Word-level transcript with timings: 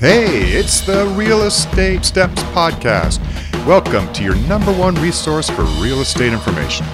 Hey, 0.00 0.52
it's 0.52 0.80
the 0.80 1.06
Real 1.14 1.42
Estate 1.42 2.04
Steps 2.06 2.42
Podcast. 2.54 3.20
Welcome 3.66 4.10
to 4.14 4.24
your 4.24 4.34
number 4.48 4.72
one 4.72 4.94
resource 4.96 5.50
for 5.50 5.62
real 5.82 6.00
estate 6.00 6.32
information. 6.32 6.86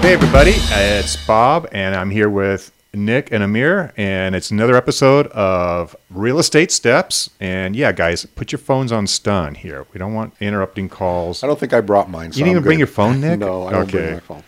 Hey, 0.00 0.14
everybody, 0.14 0.52
it's 0.56 1.16
Bob, 1.26 1.68
and 1.72 1.94
I'm 1.94 2.10
here 2.10 2.30
with 2.30 2.72
Nick 2.94 3.30
and 3.30 3.42
Amir, 3.42 3.92
and 3.98 4.34
it's 4.34 4.50
another 4.50 4.74
episode 4.76 5.26
of 5.28 5.94
Real 6.08 6.38
Estate 6.38 6.72
Steps. 6.72 7.28
And 7.40 7.76
yeah, 7.76 7.92
guys, 7.92 8.24
put 8.24 8.52
your 8.52 8.58
phones 8.58 8.90
on 8.90 9.06
stun 9.06 9.54
here. 9.54 9.86
We 9.92 9.98
don't 9.98 10.14
want 10.14 10.32
interrupting 10.40 10.88
calls. 10.88 11.44
I 11.44 11.46
don't 11.46 11.58
think 11.60 11.74
I 11.74 11.82
brought 11.82 12.08
mine. 12.10 12.32
So 12.32 12.38
You 12.38 12.44
didn't 12.44 12.48
I'm 12.48 12.52
even 12.56 12.62
bring 12.64 12.76
good. 12.76 12.80
your 12.80 12.86
phone, 12.88 13.20
Nick? 13.22 13.38
No, 13.40 13.66
I 13.66 13.72
don't 13.72 13.82
Okay. 13.82 13.98
bring 13.98 14.14
my 14.14 14.20
phone. 14.20 14.42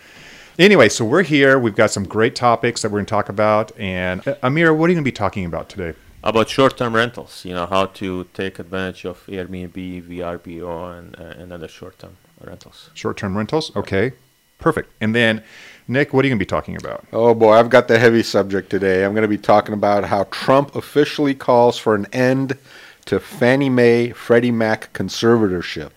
Anyway, 0.59 0.89
so 0.89 1.05
we're 1.05 1.21
here. 1.21 1.59
We've 1.59 1.75
got 1.75 1.91
some 1.91 2.03
great 2.03 2.35
topics 2.35 2.81
that 2.81 2.89
we're 2.89 2.97
going 2.97 3.05
to 3.05 3.09
talk 3.11 3.29
about. 3.29 3.77
And 3.79 4.27
uh, 4.27 4.35
Amir, 4.41 4.73
what 4.73 4.85
are 4.85 4.89
you 4.89 4.95
going 4.95 5.03
to 5.03 5.11
be 5.11 5.11
talking 5.11 5.45
about 5.45 5.69
today? 5.69 5.93
about 6.23 6.49
short-term 6.49 6.95
rentals. 6.95 7.45
You 7.45 7.53
know 7.53 7.65
how 7.65 7.85
to 7.85 8.25
take 8.33 8.59
advantage 8.59 9.05
of 9.05 9.25
Airbnb, 9.27 10.03
VRBO, 10.03 10.97
and 10.97 11.15
uh, 11.17 11.41
and 11.41 11.53
other 11.53 11.67
short-term 11.67 12.17
rentals. 12.41 12.89
Short 12.93 13.17
term 13.17 13.37
rentals? 13.37 13.73
Okay, 13.75 14.11
perfect. 14.59 14.91
And 14.99 15.15
then, 15.15 15.43
Nick, 15.87 16.13
what 16.13 16.25
are 16.25 16.27
you 16.27 16.31
going 16.31 16.39
to 16.39 16.45
be 16.45 16.49
talking 16.49 16.75
about? 16.75 17.05
Oh 17.13 17.33
boy, 17.33 17.53
I've 17.53 17.69
got 17.69 17.87
the 17.87 17.99
heavy 17.99 18.23
subject 18.23 18.69
today. 18.69 19.05
I'm 19.05 19.13
going 19.13 19.21
to 19.21 19.27
be 19.27 19.37
talking 19.37 19.73
about 19.73 20.05
how 20.05 20.25
Trump 20.25 20.75
officially 20.75 21.33
calls 21.33 21.77
for 21.77 21.95
an 21.95 22.07
end 22.11 22.57
to 23.05 23.19
Fannie 23.19 23.69
Mae 23.69 24.11
Freddie 24.11 24.51
Mac 24.51 24.91
conservatorship, 24.93 25.91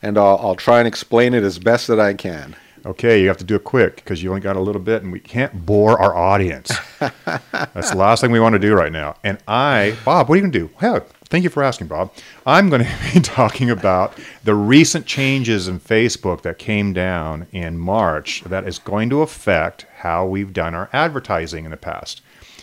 and 0.00 0.16
I'll, 0.16 0.38
I'll 0.38 0.56
try 0.56 0.78
and 0.78 0.88
explain 0.88 1.34
it 1.34 1.42
as 1.42 1.58
best 1.58 1.86
that 1.88 2.00
I 2.00 2.14
can. 2.14 2.56
Okay, 2.86 3.20
you 3.20 3.28
have 3.28 3.36
to 3.36 3.44
do 3.44 3.56
it 3.56 3.64
quick 3.64 3.96
because 3.96 4.22
you 4.22 4.30
only 4.30 4.40
got 4.40 4.56
a 4.56 4.60
little 4.60 4.80
bit 4.80 5.02
and 5.02 5.12
we 5.12 5.20
can't 5.20 5.66
bore 5.66 6.00
our 6.00 6.16
audience. 6.16 6.72
That's 6.98 7.90
the 7.90 7.96
last 7.96 8.20
thing 8.20 8.32
we 8.32 8.40
want 8.40 8.54
to 8.54 8.58
do 8.58 8.74
right 8.74 8.92
now. 8.92 9.16
And 9.22 9.38
I, 9.46 9.96
Bob, 10.04 10.28
what 10.28 10.34
are 10.34 10.36
you 10.36 10.42
going 10.42 10.52
to 10.52 10.58
do? 10.60 10.70
Well, 10.80 11.00
thank 11.26 11.44
you 11.44 11.50
for 11.50 11.62
asking, 11.62 11.88
Bob. 11.88 12.12
I'm 12.46 12.70
going 12.70 12.84
to 12.84 13.12
be 13.12 13.20
talking 13.20 13.68
about 13.68 14.18
the 14.44 14.54
recent 14.54 15.04
changes 15.04 15.68
in 15.68 15.78
Facebook 15.78 16.40
that 16.42 16.58
came 16.58 16.94
down 16.94 17.46
in 17.52 17.78
March 17.78 18.42
that 18.44 18.66
is 18.66 18.78
going 18.78 19.10
to 19.10 19.20
affect 19.20 19.86
how 19.98 20.24
we've 20.24 20.54
done 20.54 20.74
our 20.74 20.88
advertising 20.94 21.66
in 21.66 21.70
the 21.70 21.76
past. 21.76 22.22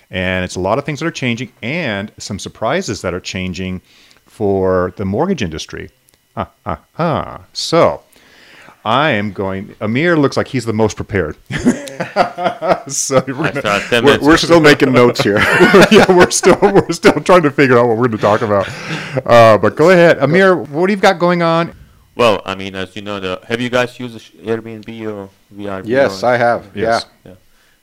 And 0.10 0.44
it's 0.44 0.56
a 0.56 0.60
lot 0.60 0.80
of 0.80 0.86
things 0.86 1.00
that 1.00 1.06
are 1.06 1.12
changing 1.12 1.52
and 1.62 2.12
some 2.18 2.40
surprises 2.40 3.02
that 3.04 3.14
are 3.14 3.20
changing 3.20 3.82
for 4.26 4.94
the 4.98 5.06
mortgage 5.06 5.44
industry. 5.44 5.90
Ah, 6.36 6.50
ah, 6.66 6.80
ah. 6.98 7.42
So, 7.54 8.04
I 8.88 9.10
am 9.10 9.34
going. 9.34 9.76
Amir 9.82 10.16
looks 10.16 10.38
like 10.38 10.48
he's 10.48 10.64
the 10.64 10.72
most 10.72 10.96
prepared. 10.96 11.36
so 12.88 13.22
we're, 13.28 13.52
gonna, 13.52 13.82
We're, 13.92 14.20
we're 14.22 14.38
still 14.48 14.62
making 14.62 14.94
notes 14.94 15.22
here. 15.22 15.40
yeah, 15.92 16.10
we're 16.10 16.32
still 16.32 16.58
we're 16.62 16.94
still 16.94 17.20
trying 17.20 17.42
to 17.42 17.52
figure 17.52 17.78
out 17.78 17.88
what 17.88 17.98
we're 17.98 18.08
going 18.08 18.12
to 18.12 18.18
talk 18.18 18.42
about. 18.44 18.66
Uh, 19.26 19.58
but 19.58 19.76
go 19.76 19.90
ahead, 19.90 20.20
Amir. 20.20 20.56
What 20.56 20.88
do 20.88 20.94
you 20.94 21.00
got 21.00 21.20
going 21.20 21.42
on? 21.42 21.76
Well, 22.16 22.42
I 22.46 22.56
mean, 22.56 22.76
as 22.76 22.96
you 22.96 23.02
know, 23.02 23.20
the 23.20 23.42
have 23.50 23.60
you 23.60 23.70
guys 23.70 24.00
used 24.00 24.18
Airbnb 24.38 24.88
or 25.12 25.30
VR? 25.54 25.82
yes, 25.86 26.24
I 26.24 26.38
have. 26.38 26.72
Yes. 26.74 27.08
Yeah. 27.26 27.34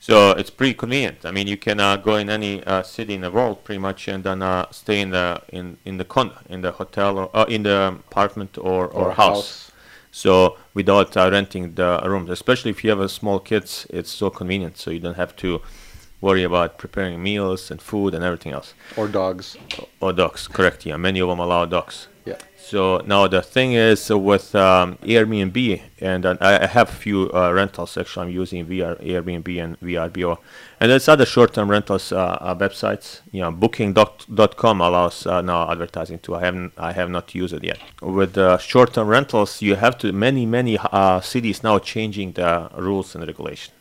So 0.00 0.30
it's 0.30 0.48
pretty 0.48 0.72
convenient. 0.72 1.27
I 1.27 1.33
mean, 1.33 1.46
you 1.46 1.58
can 1.58 1.80
uh, 1.80 1.98
go 1.98 2.16
in 2.16 2.30
any 2.30 2.64
uh, 2.64 2.83
city 2.83 3.12
in 3.12 3.20
the 3.20 3.30
world, 3.30 3.62
pretty 3.62 3.78
much, 3.78 4.08
and 4.08 4.24
then 4.24 4.41
uh, 4.41 4.70
stay 4.70 5.02
in 5.02 5.11
the 5.11 5.42
in 5.50 5.77
in 5.84 5.98
the 5.98 6.06
condo, 6.06 6.39
in 6.48 6.62
the 6.62 6.72
hotel, 6.72 7.18
or 7.18 7.30
uh, 7.36 7.44
in 7.44 7.62
the 7.64 7.98
apartment 8.08 8.56
or 8.56 8.86
or, 8.86 9.12
house. 9.12 9.70
So 10.15 10.57
without 10.75 11.17
uh, 11.17 11.29
renting 11.29 11.75
the 11.75 12.01
rooms, 12.05 12.31
especially 12.31 12.70
if 12.70 12.84
you 12.84 12.91
have 12.91 13.01
a 13.01 13.09
small 13.09 13.41
kids, 13.41 13.84
it's 13.91 14.11
so 14.11 14.31
convenient. 14.31 14.79
So 14.79 14.93
you 14.93 15.01
don't 15.01 15.17
have 15.17 15.34
to 15.37 15.61
worry 16.20 16.45
about 16.45 16.79
preparing 16.79 17.20
meals 17.20 17.69
and 17.69 17.83
food 17.83 18.15
and 18.15 18.23
everything 18.23 18.53
else. 18.53 18.74
or 18.97 19.08
dogs. 19.08 19.57
Or 19.98 20.13
dogs, 20.13 20.47
correct? 20.47 20.86
Yeah, 20.86 20.98
many 20.98 21.19
of 21.19 21.29
them 21.29 21.41
allow 21.41 21.64
dogs. 21.64 22.07
Yeah. 22.24 22.39
So 22.57 23.02
now 23.07 23.27
the 23.29 23.42
thing 23.42 23.74
is 23.74 24.08
with 24.08 24.55
um, 24.55 24.96
Airbnb, 25.02 25.83
and 26.01 26.24
uh, 26.24 26.36
I 26.40 26.64
have 26.67 26.89
a 26.89 26.92
few 26.92 27.30
uh, 27.35 27.52
rentals 27.52 27.98
actually. 27.98 28.29
I'm 28.29 28.33
using 28.33 28.64
VR, 28.67 28.98
Airbnb 29.05 29.62
and 29.62 29.79
VRBO, 29.80 30.39
and 30.80 30.90
there's 30.90 31.07
other 31.07 31.27
short-term 31.27 31.70
rentals 31.70 32.11
uh, 32.12 32.17
uh, 32.40 32.55
websites. 32.55 33.20
You 33.33 33.42
know, 33.42 33.51
Booking.com 33.52 34.80
allows 34.80 35.27
uh, 35.27 35.42
now 35.42 35.70
advertising 35.70 36.18
too. 36.20 36.35
I 36.35 36.40
haven't, 36.40 36.73
I 36.79 36.92
have 36.92 37.11
not 37.11 37.35
used 37.35 37.52
it 37.52 37.62
yet. 37.64 37.79
With 38.01 38.39
uh, 38.39 38.56
short-term 38.56 39.08
rentals, 39.08 39.61
you 39.61 39.74
have 39.77 39.98
to 39.98 40.11
many, 40.12 40.46
many 40.46 40.79
uh, 40.80 41.20
cities 41.20 41.62
now 41.62 41.79
changing 41.79 42.33
the 42.33 42.70
rules 42.79 43.14
and 43.14 43.27
regulation. 43.27 43.74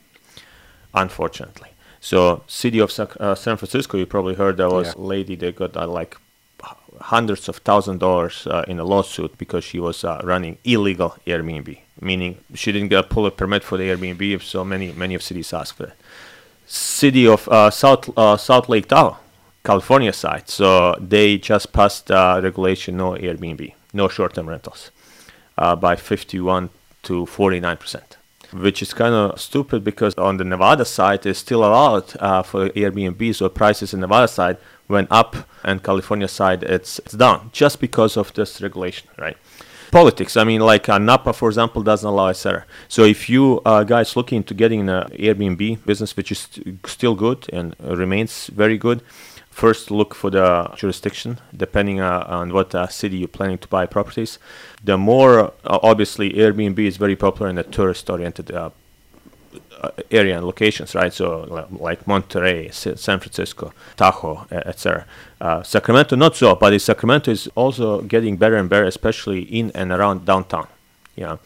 Unfortunately, 0.93 1.69
so 2.01 2.43
city 2.47 2.79
of 2.79 2.91
San 2.91 3.07
Francisco, 3.57 3.97
you 3.97 4.05
probably 4.05 4.35
heard 4.35 4.57
there 4.57 4.69
was 4.69 4.87
Yeah. 4.87 5.01
a 5.01 5.01
lady 5.01 5.35
that 5.37 5.55
got 5.55 5.75
uh, 5.77 5.87
like 5.87 6.17
hundreds 6.99 7.49
of 7.49 7.57
thousand 7.57 7.99
dollars 7.99 8.47
uh, 8.47 8.63
in 8.67 8.79
a 8.79 8.83
lawsuit 8.83 9.37
because 9.37 9.63
she 9.63 9.79
was 9.79 10.03
uh, 10.03 10.21
running 10.23 10.57
illegal 10.63 11.15
Airbnb, 11.25 11.79
meaning 12.01 12.37
she 12.53 12.71
didn't 12.71 12.89
get 12.89 13.05
a 13.05 13.07
pull 13.07 13.29
permit 13.31 13.63
for 13.63 13.77
the 13.77 13.89
Airbnb. 13.89 14.41
So 14.41 14.63
many 14.63 14.91
many 14.91 15.15
of 15.15 15.21
cities 15.21 15.53
asked 15.53 15.73
for 15.77 15.85
it. 15.85 15.93
City 16.65 17.27
of 17.27 17.47
uh, 17.49 17.69
South 17.69 18.09
South 18.39 18.69
Lake 18.69 18.87
Tahoe, 18.87 19.17
California 19.63 20.13
side. 20.13 20.49
So 20.49 20.95
they 20.99 21.37
just 21.37 21.73
passed 21.73 22.11
uh, 22.11 22.39
regulation 22.43 22.97
no 22.97 23.11
Airbnb, 23.11 23.73
no 23.93 24.07
short-term 24.07 24.49
rentals, 24.49 24.91
uh, 25.57 25.75
by 25.75 25.95
51 25.95 26.69
to 27.03 27.25
49 27.25 27.77
percent. 27.77 28.17
Which 28.51 28.83
is 28.83 28.93
kind 28.93 29.15
of 29.15 29.41
stupid 29.41 29.83
because 29.83 30.13
on 30.13 30.37
the 30.37 30.43
Nevada 30.43 30.85
side 30.85 31.25
it's 31.25 31.39
still 31.39 31.63
allowed 31.63 32.15
uh, 32.19 32.43
for 32.43 32.69
Airbnb, 32.69 33.33
so 33.33 33.49
prices 33.49 33.93
in 33.93 33.99
Nevada 33.99 34.27
side 34.27 34.57
went 34.87 35.07
up 35.11 35.35
and 35.63 35.83
California 35.83 36.27
side 36.27 36.63
it's, 36.63 36.99
it's 36.99 37.13
down 37.13 37.49
just 37.53 37.79
because 37.79 38.17
of 38.17 38.33
this 38.33 38.61
regulation, 38.61 39.09
right? 39.17 39.37
Politics. 39.91 40.35
I 40.37 40.43
mean, 40.43 40.61
like 40.61 40.89
uh, 40.89 40.97
Napa, 40.97 41.33
for 41.33 41.49
example, 41.49 41.83
doesn't 41.83 42.07
allow 42.07 42.29
etc. 42.29 42.65
So 42.87 43.03
if 43.03 43.29
you 43.29 43.61
uh, 43.63 43.83
guys 43.83 44.15
looking 44.15 44.37
into 44.37 44.55
getting 44.55 44.89
an 44.89 45.09
Airbnb 45.11 45.85
business, 45.85 46.17
which 46.17 46.31
is 46.31 46.39
st- 46.39 46.87
still 46.87 47.13
good 47.13 47.47
and 47.53 47.75
remains 47.79 48.47
very 48.47 48.79
good, 48.79 49.03
first 49.53 49.91
look 49.91 50.15
for 50.15 50.29
the 50.31 50.71
jurisdiction, 50.75 51.39
depending 51.55 51.99
uh, 51.99 52.25
on 52.27 52.51
what 52.53 52.73
uh, 52.73 52.87
city 52.87 53.17
you're 53.17 53.27
planning 53.27 53.59
to 53.59 53.67
buy 53.67 53.85
properties. 53.85 54.39
The 54.83 54.97
more, 54.97 55.39
uh, 55.63 55.79
obviously, 55.83 56.31
Airbnb 56.31 56.79
is 56.79 56.97
very 56.97 57.15
popular 57.15 57.49
in 57.49 57.55
the 57.55 57.63
tourist-oriented 57.63 58.51
uh, 58.51 58.57
uh, 58.57 58.69
area 60.11 60.37
and 60.37 60.45
locations, 60.45 60.95
right? 60.95 61.13
So 61.13 61.67
like 61.71 62.07
Monterey, 62.07 62.69
San 62.71 63.19
Francisco, 63.19 63.73
Tahoe, 63.95 64.45
etc. 64.51 65.05
Uh, 65.41 65.63
Sacramento, 65.63 66.15
not 66.15 66.35
so, 66.35 66.55
but 66.55 66.79
Sacramento 66.81 67.31
is 67.31 67.47
also 67.55 68.01
getting 68.01 68.37
better 68.37 68.55
and 68.55 68.69
better, 68.69 68.85
especially 68.85 69.41
in 69.41 69.71
and 69.75 69.91
around 69.91 70.25
downtown. 70.25 70.67
Know, 71.15 71.39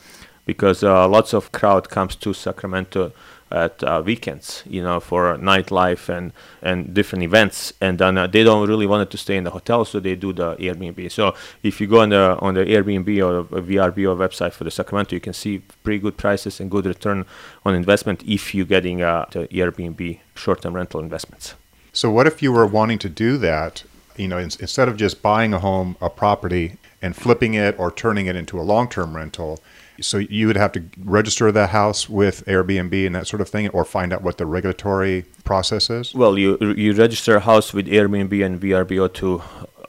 because 0.46 0.82
uh, 0.82 1.08
lots 1.08 1.34
of 1.34 1.52
crowd 1.52 1.90
comes 1.90 2.16
to 2.16 2.34
Sacramento 2.34 3.12
at 3.52 3.82
uh, 3.84 4.02
weekends, 4.06 4.64
you 4.68 4.82
know, 4.82 5.00
for 5.00 5.38
nightlife 5.38 6.10
and 6.10 6.34
and 6.62 6.94
different 6.94 7.24
events, 7.24 7.74
and 7.80 8.00
then 8.00 8.18
uh, 8.18 8.28
they 8.28 8.44
don't 8.44 8.68
really 8.68 8.86
want 8.86 9.10
to 9.10 9.18
stay 9.18 9.38
in 9.38 9.44
the 9.44 9.52
hotel, 9.52 9.86
so 9.86 10.00
they 10.00 10.16
do 10.16 10.34
the 10.34 10.56
Airbnb. 10.56 11.12
So 11.12 11.34
if 11.64 11.80
you 11.80 11.88
go 11.88 12.02
on 12.02 12.10
the 12.10 12.38
on 12.40 12.56
the 12.56 12.66
Airbnb 12.66 13.08
or 13.26 13.44
VRBO 13.62 14.16
website 14.18 14.54
for 14.54 14.64
the 14.64 14.72
Sacramento, 14.72 15.16
you 15.16 15.22
can 15.22 15.34
see 15.34 15.60
pretty 15.84 16.00
good 16.00 16.18
prices 16.18 16.60
and 16.60 16.70
good 16.70 16.86
return 16.86 17.26
on 17.66 17.76
investment 17.76 18.24
if 18.26 18.54
you're 18.54 18.66
getting 18.66 19.02
uh, 19.02 19.26
the 19.32 19.48
Airbnb 19.48 20.20
short-term 20.36 20.76
rental 20.76 21.00
investments. 21.00 21.56
So, 21.94 22.12
what 22.12 22.28
if 22.28 22.42
you 22.42 22.52
were 22.52 22.68
wanting 22.68 23.00
to 23.00 23.10
do 23.10 23.38
that? 23.38 23.84
You 24.18 24.28
know, 24.28 24.38
in, 24.38 24.50
instead 24.60 24.90
of 24.90 24.98
just 24.98 25.22
buying 25.22 25.54
a 25.54 25.60
home, 25.60 25.96
a 26.02 26.10
property, 26.10 26.78
and 27.02 27.16
flipping 27.16 27.54
it 27.54 27.78
or 27.80 27.92
turning 27.92 28.26
it 28.26 28.36
into 28.36 28.60
a 28.60 28.64
long-term 28.64 29.16
rental. 29.16 29.60
So 30.02 30.18
you 30.18 30.48
would 30.48 30.58
have 30.58 30.72
to 30.74 30.84
register 31.04 31.52
the 31.52 31.68
house 31.68 32.10
with 32.10 32.46
Airbnb 32.46 33.06
and 33.06 33.16
that 33.16 33.28
sort 33.28 33.42
of 33.42 33.50
thing, 33.50 33.70
or 33.70 33.84
find 33.86 34.14
out 34.14 34.22
what 34.22 34.38
the 34.38 34.46
regulatory 34.46 35.26
process 35.44 35.90
is. 35.90 36.14
Well, 36.14 36.38
you 36.38 36.58
you 36.76 36.94
register 36.94 37.38
a 37.38 37.40
house 37.40 37.74
with 37.74 37.88
Airbnb 37.88 38.46
and 38.46 38.62
VRBO 38.62 39.14
to 39.14 39.42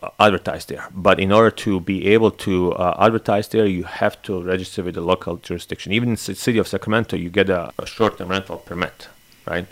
uh, 0.03 0.11
advertise 0.21 0.65
there. 0.67 0.89
But 0.93 1.19
in 1.19 1.33
order 1.33 1.51
to 1.51 1.81
be 1.81 2.07
able 2.09 2.31
to 2.47 2.73
uh, 2.73 2.97
advertise 2.99 3.49
there, 3.49 3.67
you 3.67 3.85
have 3.85 4.21
to 4.23 4.43
register 4.43 4.83
with 4.83 4.95
the 4.95 5.01
local 5.01 5.37
jurisdiction. 5.37 5.93
Even 5.93 6.11
in 6.11 6.15
the 6.15 6.35
city 6.35 6.59
of 6.59 6.69
Sacramento, 6.69 7.17
you 7.17 7.31
get 7.31 7.51
a, 7.51 7.73
a 7.79 7.87
short-term 7.87 8.29
rental 8.29 8.59
permit, 8.59 9.09
right? 9.47 9.67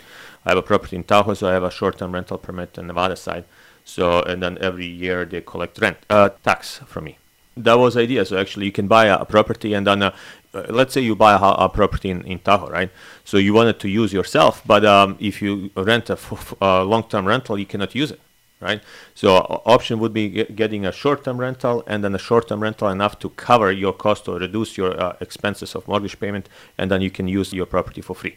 I 0.45 0.49
have 0.49 0.57
a 0.57 0.61
property 0.61 0.95
in 0.95 1.03
Tahoe, 1.03 1.33
so 1.33 1.49
I 1.49 1.53
have 1.53 1.63
a 1.63 1.71
short-term 1.71 2.13
rental 2.13 2.37
permit 2.37 2.77
on 2.77 2.87
Nevada 2.87 3.15
side. 3.15 3.45
So 3.85 4.21
and 4.21 4.43
then 4.43 4.57
every 4.59 4.85
year 4.85 5.23
they 5.23 5.39
collect 5.39 5.79
rent 5.79 5.97
uh, 6.09 6.29
tax 6.43 6.79
from 6.85 7.05
me. 7.05 7.17
That 7.63 7.77
was 7.77 7.93
the 7.95 8.01
idea. 8.01 8.25
So 8.25 8.37
actually, 8.37 8.65
you 8.65 8.71
can 8.71 8.87
buy 8.87 9.05
a, 9.05 9.17
a 9.17 9.25
property 9.25 9.73
and 9.73 9.85
then, 9.85 10.01
uh, 10.03 10.11
uh, 10.53 10.65
let's 10.69 10.93
say 10.93 11.01
you 11.01 11.15
buy 11.15 11.33
a, 11.33 11.65
a 11.65 11.69
property 11.69 12.09
in, 12.09 12.21
in 12.25 12.39
Tahoe, 12.39 12.69
right? 12.69 12.89
So 13.23 13.37
you 13.37 13.53
want 13.53 13.69
it 13.69 13.79
to 13.79 13.89
use 13.89 14.13
yourself, 14.13 14.61
but 14.65 14.83
um, 14.85 15.17
if 15.19 15.41
you 15.41 15.71
rent 15.75 16.09
a 16.09 16.17
uh, 16.61 16.83
long-term 16.83 17.25
rental, 17.25 17.57
you 17.59 17.65
cannot 17.65 17.93
use 17.95 18.11
it, 18.11 18.21
right? 18.61 18.81
So 19.13 19.27
o- 19.35 19.61
option 19.65 19.99
would 19.99 20.13
be 20.13 20.29
ge- 20.29 20.55
getting 20.55 20.85
a 20.85 20.91
short-term 20.91 21.37
rental 21.37 21.83
and 21.87 22.03
then 22.03 22.15
a 22.15 22.19
short-term 22.19 22.61
rental 22.61 22.87
enough 22.89 23.19
to 23.19 23.29
cover 23.31 23.71
your 23.71 23.93
cost 23.93 24.27
or 24.27 24.39
reduce 24.39 24.77
your 24.77 24.99
uh, 24.99 25.15
expenses 25.19 25.75
of 25.75 25.87
mortgage 25.87 26.17
payment, 26.19 26.47
and 26.77 26.89
then 26.89 27.01
you 27.01 27.11
can 27.11 27.27
use 27.27 27.51
your 27.53 27.65
property 27.65 28.01
for 28.01 28.15
free. 28.15 28.35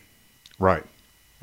Right. 0.59 0.85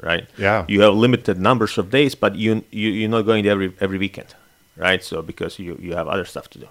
right? 0.01 0.27
Yeah. 0.37 0.65
You 0.67 0.81
have 0.81 0.93
limited 0.93 1.39
numbers 1.39 1.77
of 1.77 1.89
days, 1.89 2.13
but 2.15 2.35
you, 2.35 2.63
you 2.71 2.89
you're 2.89 3.09
not 3.09 3.23
going 3.25 3.43
there 3.43 3.53
every 3.53 3.73
every 3.79 3.97
weekend, 3.97 4.35
right? 4.75 5.03
So 5.03 5.21
because 5.21 5.57
you 5.57 5.77
you 5.81 5.95
have 5.95 6.07
other 6.07 6.25
stuff 6.25 6.49
to 6.51 6.59
do. 6.59 6.67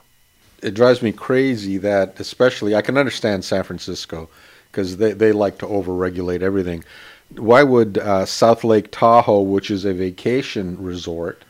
It 0.62 0.75
drives 0.75 1.03
me 1.03 1.12
crazy 1.12 1.79
that 1.79 2.19
especially 2.20 2.75
I 2.75 2.82
can 2.82 2.97
understand 2.99 3.44
San 3.44 3.62
Francisco 3.62 4.29
because 4.70 4.97
they, 4.97 5.12
they 5.12 5.32
like 5.32 5.58
to 5.58 5.67
overregulate 5.67 6.43
everything. 6.43 6.85
Why 7.37 7.62
would 7.62 7.99
uh, 7.99 8.25
South 8.26 8.62
Lake 8.64 8.91
Tahoe, 8.91 9.41
which 9.41 9.70
is 9.70 9.85
a 9.85 9.93
vacation 9.93 10.76
resort, 10.81 11.44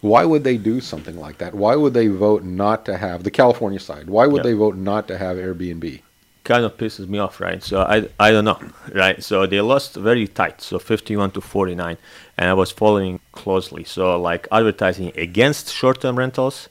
why 0.00 0.24
would 0.24 0.44
they 0.44 0.56
do 0.56 0.80
something 0.80 1.18
like 1.18 1.38
that? 1.38 1.54
Why 1.54 1.74
would 1.76 1.92
they 1.92 2.06
vote 2.06 2.44
not 2.44 2.84
to 2.86 2.96
have 2.96 3.24
the 3.24 3.30
California 3.30 3.80
side? 3.80 4.08
Why 4.08 4.26
would 4.26 4.38
Yeah. 4.38 4.50
they 4.50 4.52
vote 4.54 4.76
not 4.76 5.08
to 5.08 5.18
have 5.18 5.36
Airbnb? 5.36 6.02
kind 6.44 6.64
of 6.64 6.78
pisses 6.78 7.06
me 7.06 7.18
off, 7.18 7.40
right? 7.42 7.62
So 7.62 7.82
I, 7.82 8.08
I 8.18 8.30
don't 8.30 8.46
know, 8.46 8.58
right? 8.94 9.22
So 9.22 9.44
they 9.46 9.60
lost 9.60 9.96
very 9.96 10.26
tight, 10.26 10.62
so 10.62 10.78
51 10.78 11.32
to 11.32 11.42
49, 11.42 11.98
and 12.38 12.48
I 12.48 12.54
was 12.54 12.70
following 12.70 13.20
closely. 13.32 13.84
So 13.84 14.18
like 14.18 14.48
advertising 14.50 15.12
against 15.16 15.70
short-term 15.74 16.16
rentals, 16.16 16.70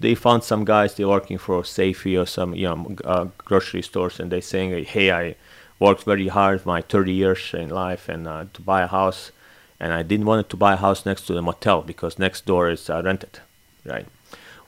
they 0.00 0.14
found 0.14 0.44
some 0.44 0.64
guys 0.64 0.94
they 0.94 1.04
working 1.04 1.38
for 1.38 1.62
Safeway 1.62 2.20
or 2.20 2.26
some 2.26 2.54
you 2.54 2.66
know 2.66 2.96
uh, 3.04 3.26
grocery 3.38 3.82
stores, 3.82 4.20
and 4.20 4.30
they 4.30 4.40
saying, 4.40 4.84
hey, 4.84 5.10
I 5.10 5.36
worked 5.78 6.04
very 6.04 6.28
hard 6.28 6.64
my 6.64 6.80
30 6.82 7.12
years 7.12 7.54
in 7.54 7.68
life 7.68 8.08
and 8.08 8.26
uh, 8.26 8.46
to 8.54 8.62
buy 8.62 8.82
a 8.82 8.86
house, 8.86 9.30
and 9.78 9.92
I 9.92 10.02
didn't 10.02 10.26
want 10.26 10.48
to 10.48 10.56
buy 10.56 10.74
a 10.74 10.76
house 10.76 11.04
next 11.04 11.26
to 11.26 11.34
the 11.34 11.42
motel 11.42 11.82
because 11.82 12.18
next 12.18 12.46
door 12.46 12.70
is 12.70 12.88
uh, 12.88 13.02
rented, 13.02 13.40
right? 13.84 14.06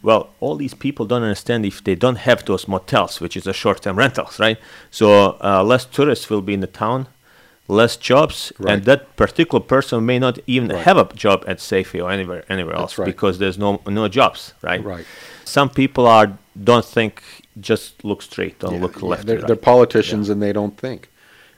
Well, 0.02 0.30
all 0.40 0.56
these 0.56 0.74
people 0.74 1.06
don't 1.06 1.22
understand 1.22 1.66
if 1.66 1.82
they 1.82 1.96
don't 1.96 2.18
have 2.18 2.44
those 2.44 2.68
motels, 2.68 3.20
which 3.20 3.36
is 3.36 3.46
a 3.46 3.52
short-term 3.52 3.96
rentals, 3.96 4.38
right? 4.38 4.58
So 4.90 5.36
uh, 5.42 5.64
less 5.64 5.84
tourists 5.84 6.30
will 6.30 6.42
be 6.42 6.54
in 6.54 6.60
the 6.60 6.68
town, 6.68 7.08
less 7.68 7.96
jobs, 7.96 8.52
Right. 8.58 8.72
and 8.74 8.84
that 8.84 9.14
particular 9.16 9.60
person 9.64 10.04
may 10.06 10.18
not 10.18 10.38
even 10.46 10.68
Right. 10.70 10.84
have 10.84 10.96
a 10.96 11.04
job 11.14 11.44
at 11.46 11.58
Safeway 11.58 12.02
or 12.02 12.10
anywhere 12.10 12.42
anywhere 12.48 12.72
That's 12.76 12.82
else 12.82 12.98
right. 12.98 13.06
because 13.06 13.38
there's 13.38 13.58
no 13.58 13.80
no 13.86 14.08
jobs, 14.08 14.54
right? 14.62 14.82
Right. 14.82 15.04
Some 15.44 15.68
people 15.68 16.06
are 16.06 16.38
don't 16.70 16.84
think, 16.84 17.22
just 17.60 18.04
look 18.04 18.20
straight, 18.22 18.58
don't 18.58 18.74
Yeah, 18.74 18.80
look 18.82 18.96
yeah, 19.00 19.08
left. 19.08 19.26
They're, 19.26 19.38
or 19.38 19.42
they're 19.42 19.56
right. 19.56 19.62
politicians 19.74 20.28
and 20.30 20.42
they 20.42 20.52
don't 20.52 20.76
think. 20.76 21.08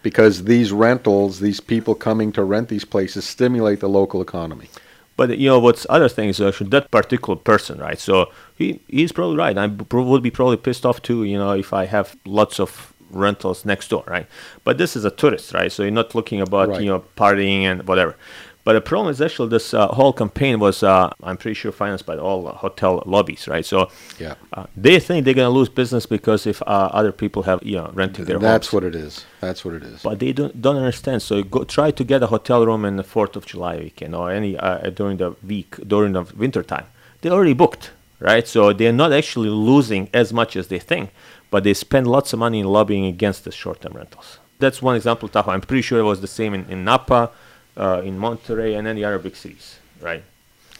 Because 0.02 0.44
these 0.44 0.72
rentals, 0.72 1.40
these 1.40 1.60
people 1.60 1.94
coming 1.94 2.32
to 2.32 2.42
rent 2.42 2.68
these 2.68 2.84
places 2.86 3.24
stimulate 3.24 3.80
the 3.80 3.88
local 3.88 4.20
economy. 4.22 4.68
But 5.16 5.38
you 5.38 5.48
know 5.50 5.58
what's 5.58 5.86
other 5.90 6.08
thing 6.08 6.28
is 6.30 6.40
actually 6.40 6.70
that 6.70 6.90
particular 6.90 7.36
person, 7.36 7.78
right? 7.78 7.98
So 7.98 8.30
he 8.56 8.80
he's 8.88 9.12
probably 9.12 9.36
right. 9.36 9.56
I 9.56 9.66
would 9.66 10.22
be 10.22 10.30
probably 10.30 10.56
pissed 10.56 10.84
off 10.86 11.02
too, 11.02 11.24
you 11.24 11.38
know, 11.38 11.52
if 11.52 11.72
I 11.72 11.84
have 11.86 12.16
lots 12.24 12.58
of 12.58 12.92
rentals 13.10 13.64
next 13.64 13.88
door, 13.88 14.04
right? 14.06 14.26
But 14.64 14.78
this 14.78 14.96
is 14.96 15.04
a 15.04 15.10
tourist, 15.10 15.52
right? 15.54 15.70
So 15.72 15.82
you're 15.82 15.90
not 15.92 16.14
looking 16.14 16.40
about 16.40 16.68
Right. 16.68 16.80
you 16.82 16.88
know 16.88 17.04
partying 17.16 17.62
and 17.62 17.86
whatever. 17.86 18.16
But 18.62 18.74
the 18.74 18.82
problem 18.82 19.10
is 19.10 19.22
actually 19.22 19.48
this 19.48 19.72
uh, 19.72 19.86
whole 19.88 20.12
campaign 20.12 20.60
was, 20.60 20.82
uh, 20.82 21.08
I'm 21.22 21.38
pretty 21.38 21.54
sure, 21.54 21.72
financed 21.72 22.04
by 22.04 22.18
all 22.18 22.46
hotel 22.48 23.02
lobbies, 23.06 23.48
right? 23.48 23.64
So 23.64 23.88
Yeah. 24.18 24.34
uh, 24.52 24.66
they 24.76 25.00
think 25.00 25.24
they're 25.24 25.32
gonna 25.42 25.48
lose 25.60 25.70
business 25.70 26.04
because 26.04 26.46
if 26.46 26.60
uh, 26.62 26.90
other 26.92 27.10
people 27.10 27.44
have 27.44 27.60
you 27.62 27.76
know 27.76 27.90
renting 27.94 28.26
their 28.26 28.38
That's 28.38 28.66
homes. 28.68 28.72
what 28.74 28.84
it 28.84 28.94
is. 28.94 29.24
That's 29.40 29.64
what 29.64 29.74
it 29.74 29.82
is. 29.82 30.02
But 30.02 30.18
they 30.18 30.32
don't 30.32 30.60
don't 30.60 30.76
understand. 30.76 31.22
So 31.22 31.36
you 31.36 31.44
go 31.44 31.64
try 31.64 31.90
to 31.90 32.04
get 32.04 32.22
a 32.22 32.26
hotel 32.26 32.66
room 32.66 32.84
in 32.84 32.96
the 32.96 33.02
Fourth 33.14 33.34
of 33.34 33.46
July 33.46 33.76
weekend 33.78 34.14
or 34.14 34.30
any 34.30 34.58
uh, 34.58 34.90
during 34.90 35.16
the 35.16 35.30
week 35.52 35.70
during 35.86 36.12
the 36.12 36.24
winter 36.36 36.62
time. 36.62 36.84
They 37.22 37.30
already 37.30 37.54
booked, 37.54 37.90
right? 38.30 38.46
So 38.46 38.72
they're 38.74 38.92
not 39.04 39.10
actually 39.20 39.48
losing 39.48 40.10
as 40.12 40.32
much 40.34 40.54
as 40.54 40.68
they 40.68 40.78
think, 40.78 41.10
but 41.50 41.64
they 41.64 41.74
spend 41.74 42.06
lots 42.06 42.32
of 42.32 42.38
money 42.38 42.60
in 42.60 42.66
lobbying 42.66 43.04
against 43.06 43.44
the 43.44 43.52
short-term 43.52 43.92
rentals. 43.94 44.38
That's 44.58 44.80
one 44.82 44.96
example. 44.96 45.28
Tahoe. 45.28 45.52
I'm 45.52 45.60
pretty 45.62 45.82
sure 45.82 45.98
it 45.98 46.04
was 46.04 46.20
the 46.20 46.26
same 46.26 46.54
in, 46.54 46.64
in 46.70 46.84
Napa, 46.84 47.30
uh, 47.76 48.02
in 48.04 48.18
Monterey, 48.18 48.74
and 48.74 48.86
any 48.86 49.02
other 49.04 49.18
big 49.18 49.36
cities, 49.36 49.78
right? 50.00 50.22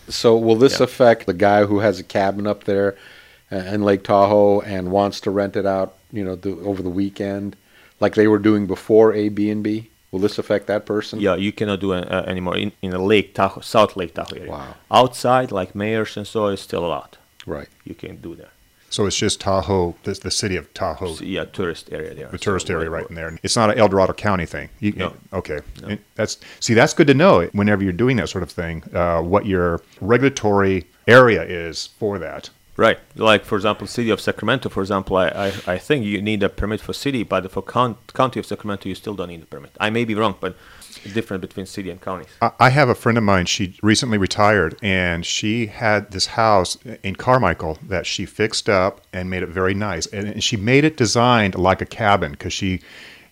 So 0.08 0.36
will 0.36 0.56
this 0.56 0.78
Yeah. 0.80 0.84
affect 0.84 1.26
the 1.26 1.32
guy 1.34 1.64
who 1.64 1.78
has 1.80 1.98
a 1.98 2.02
cabin 2.02 2.46
up 2.46 2.64
there 2.64 2.96
uh, 3.52 3.56
in 3.56 3.82
Lake 3.82 4.04
Tahoe 4.04 4.60
and 4.60 4.90
wants 4.90 5.20
to 5.20 5.30
rent 5.30 5.56
it 5.56 5.66
out, 5.66 5.94
you 6.12 6.24
know, 6.24 6.36
the, 6.36 6.50
over 6.70 6.82
the 6.82 6.90
weekend, 6.90 7.56
like 8.00 8.14
they 8.14 8.28
were 8.28 8.38
doing 8.38 8.66
before 8.66 9.12
Airbnb? 9.12 9.86
Will 10.10 10.18
this 10.18 10.38
affect 10.38 10.66
that 10.66 10.86
person? 10.86 11.20
Yeah, 11.20 11.36
you 11.36 11.52
cannot 11.52 11.78
do 11.80 11.92
it 11.92 12.10
uh, 12.10 12.24
anymore 12.26 12.56
in 12.56 12.72
in 12.82 12.90
the 12.90 12.98
Lake 12.98 13.32
Tahoe, 13.32 13.60
South 13.60 13.96
Lake 13.96 14.12
Tahoe 14.14 14.36
area. 14.36 14.50
Wow. 14.50 14.74
Outside, 14.90 15.52
like 15.52 15.74
Meyers 15.74 16.16
and 16.16 16.26
so, 16.26 16.46
is 16.48 16.60
still 16.60 16.84
allowed. 16.84 17.16
Right. 17.46 17.68
You 17.84 17.94
can 17.94 18.16
do 18.16 18.34
that. 18.34 18.50
So 18.90 19.06
it's 19.06 19.16
just 19.16 19.40
Tahoe, 19.40 19.94
the, 20.02 20.12
the 20.14 20.30
city 20.30 20.56
of 20.56 20.72
Tahoe, 20.74 21.14
So, 21.14 21.24
yeah, 21.24 21.44
tourist 21.44 21.88
area 21.92 22.12
there. 22.12 22.26
the 22.26 22.38
So 22.38 22.42
tourist 22.42 22.68
area 22.70 22.90
right 22.90 23.08
in 23.08 23.14
there. 23.14 23.38
It's 23.42 23.56
not 23.56 23.70
an 23.70 23.78
El 23.78 23.88
Dorado 23.88 24.12
County 24.12 24.46
thing. 24.46 24.68
You, 24.80 24.92
No. 24.92 25.14
Okay. 25.32 25.60
And 25.84 25.98
That's 26.16 26.38
see, 26.58 26.74
that's 26.74 26.92
good 26.92 27.06
to 27.06 27.14
know 27.14 27.46
whenever 27.52 27.82
you're 27.84 27.92
doing 27.92 28.16
that 28.16 28.28
sort 28.28 28.42
of 28.42 28.50
thing. 28.50 28.82
Uh, 28.94 29.22
what 29.22 29.46
your 29.46 29.80
regulatory 30.00 30.86
area 31.06 31.42
is 31.44 31.86
for 31.98 32.18
that. 32.18 32.50
Right. 32.80 32.98
Like, 33.14 33.44
for 33.44 33.56
example, 33.56 33.86
city 33.86 34.08
of 34.08 34.22
Sacramento, 34.22 34.70
for 34.70 34.80
example, 34.80 35.18
I, 35.18 35.26
I, 35.28 35.46
I 35.66 35.76
think 35.76 36.06
you 36.06 36.22
need 36.22 36.42
a 36.42 36.48
permit 36.48 36.80
for 36.80 36.94
city, 36.94 37.24
but 37.24 37.52
for 37.52 37.60
count, 37.60 37.98
county 38.14 38.40
of 38.40 38.46
Sacramento, 38.46 38.88
you 38.88 38.94
still 38.94 39.12
don't 39.12 39.28
need 39.28 39.42
a 39.42 39.44
permit. 39.44 39.72
I 39.78 39.90
may 39.90 40.06
be 40.06 40.14
wrong, 40.14 40.36
but 40.40 40.56
it's 41.04 41.12
different 41.12 41.42
between 41.42 41.66
city 41.66 41.90
and 41.90 42.00
counties. 42.00 42.28
I 42.40 42.70
have 42.70 42.88
a 42.88 42.94
friend 42.94 43.18
of 43.18 43.24
mine. 43.24 43.44
She 43.44 43.76
recently 43.82 44.16
retired, 44.16 44.78
and 44.80 45.26
she 45.26 45.66
had 45.66 46.10
this 46.12 46.24
house 46.24 46.78
in 47.02 47.16
Carmichael 47.16 47.76
that 47.82 48.06
she 48.06 48.24
fixed 48.24 48.70
up 48.70 49.02
and 49.12 49.28
made 49.28 49.42
it 49.42 49.50
very 49.50 49.74
nice. 49.74 50.06
And 50.06 50.42
she 50.42 50.56
made 50.56 50.84
it 50.84 50.96
designed 50.96 51.56
like 51.56 51.82
a 51.82 51.86
cabin 51.86 52.30
because 52.32 52.54
she 52.54 52.80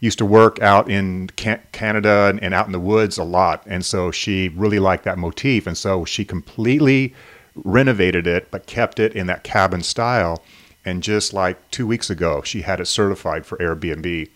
used 0.01 0.19
to 0.19 0.27
work 0.27 0.61
out 0.61 0.91
in 0.91 1.29
Canada 1.73 2.39
and 2.43 2.53
out 2.53 2.67
in 2.67 2.73
the 2.73 2.79
woods 2.79 3.17
a 3.17 3.25
lot, 3.25 3.63
and 3.65 3.83
so 3.83 4.11
she 4.11 4.51
really 4.51 4.79
liked 4.79 5.05
that 5.05 5.17
motif. 5.17 5.67
And 5.67 5.79
so 5.79 6.05
she 6.05 6.23
completely 6.27 7.15
renovated 7.55 8.27
it, 8.27 8.51
but 8.51 8.67
kept 8.67 8.99
it 8.99 9.15
in 9.15 9.27
that 9.27 9.45
cabin 9.45 9.83
style. 9.83 10.43
And 10.85 11.03
just 11.03 11.33
like 11.33 11.71
two 11.71 11.87
weeks 11.87 12.09
ago, 12.11 12.43
she 12.43 12.63
had 12.63 12.81
it 12.81 12.87
certified 12.87 13.45
for 13.47 13.59
Airbnb 13.59 14.29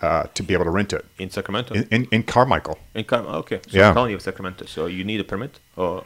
uh, 0.00 0.24
to 0.34 0.42
be 0.44 0.54
able 0.54 0.64
to 0.64 0.70
rent 0.70 0.92
it 0.92 1.04
In 1.18 1.28
Sacramento? 1.30 1.74
in, 1.74 1.82
in, 1.90 2.04
in 2.12 2.22
Carmichael. 2.22 2.78
In 2.94 3.04
Car- 3.04 3.24
okay. 3.26 3.60
So 3.68 3.76
Yeah. 3.78 3.92
county 3.94 4.12
of 4.12 4.22
Sacramento. 4.22 4.66
So 4.66 4.86
you 4.86 5.02
need 5.02 5.20
a 5.20 5.24
permit? 5.24 5.58
Or 5.76 6.04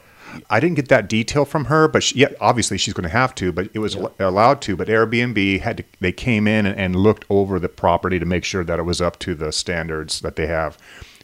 I 0.49 0.59
didn't 0.59 0.77
get 0.77 0.87
that 0.87 1.07
detail 1.07 1.45
from 1.45 1.65
her, 1.65 1.87
but 1.87 2.01
she, 2.01 2.15
yeah, 2.15 2.29
obviously 2.41 2.79
she's 2.79 2.93
going 2.95 3.03
to 3.03 3.09
have 3.09 3.35
to. 3.35 3.51
But 3.51 3.69
it 3.73 3.79
was 3.79 3.95
al- 3.95 4.15
allowed 4.19 4.61
to. 4.63 4.75
But 4.75 4.87
Airbnb 4.87 5.59
had 5.61 5.77
to. 5.77 5.83
They 5.99 6.11
came 6.13 6.47
in 6.47 6.65
and, 6.65 6.79
and 6.79 6.95
looked 6.95 7.25
over 7.29 7.59
the 7.59 7.69
property 7.69 8.17
to 8.17 8.25
make 8.25 8.43
sure 8.43 8.63
that 8.63 8.79
it 8.79 8.83
was 8.83 8.99
up 8.99 9.19
to 9.19 9.35
the 9.35 9.51
standards 9.51 10.21
that 10.21 10.37
they 10.37 10.47
have. 10.47 10.75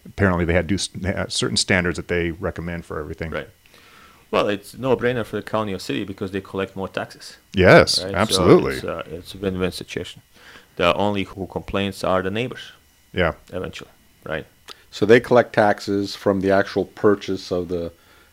Apparently, 0.05 0.45
they 0.45 0.53
had 0.53 0.67
do 0.67 0.75
s- 0.75 0.89
they 0.89 1.11
had 1.11 1.31
certain 1.31 1.57
standards 1.57 1.95
that 1.95 2.07
they 2.07 2.31
recommend 2.31 2.85
for 2.85 2.99
everything. 2.99 3.31
right. 3.31 3.49
Well, 4.31 4.47
it's 4.47 4.77
no 4.77 4.95
brainer 4.95 5.25
for 5.25 5.37
the 5.37 5.41
county 5.43 5.73
or 5.73 5.79
city 5.79 6.03
because 6.03 6.31
they 6.31 6.41
collect 6.41 6.75
more 6.75 6.87
taxes. 6.87 7.37
Yes, 7.53 8.03
Right? 8.03 8.11
So 8.11 8.17
absolutely. 8.17 8.75
it's, 8.75 8.83
uh, 8.83 9.03
it's 9.07 9.33
a 9.35 9.37
win-win 9.37 9.71
situation. 9.71 10.21
The 10.75 10.93
only 10.95 11.23
who 11.23 11.47
complains 11.47 12.03
are 12.03 12.21
the 12.21 12.29
neighbors 12.31 12.71
yeah, 13.13 13.33
eventually, 13.51 13.89
right? 14.23 14.45
So 14.91 15.05
they 15.05 15.19
collect 15.19 15.53
taxes 15.53 16.15
from 16.15 16.41
the 16.41 16.51
actual 16.51 16.85
purchase 16.85 17.51
of 17.51 17.67
the 17.69 17.91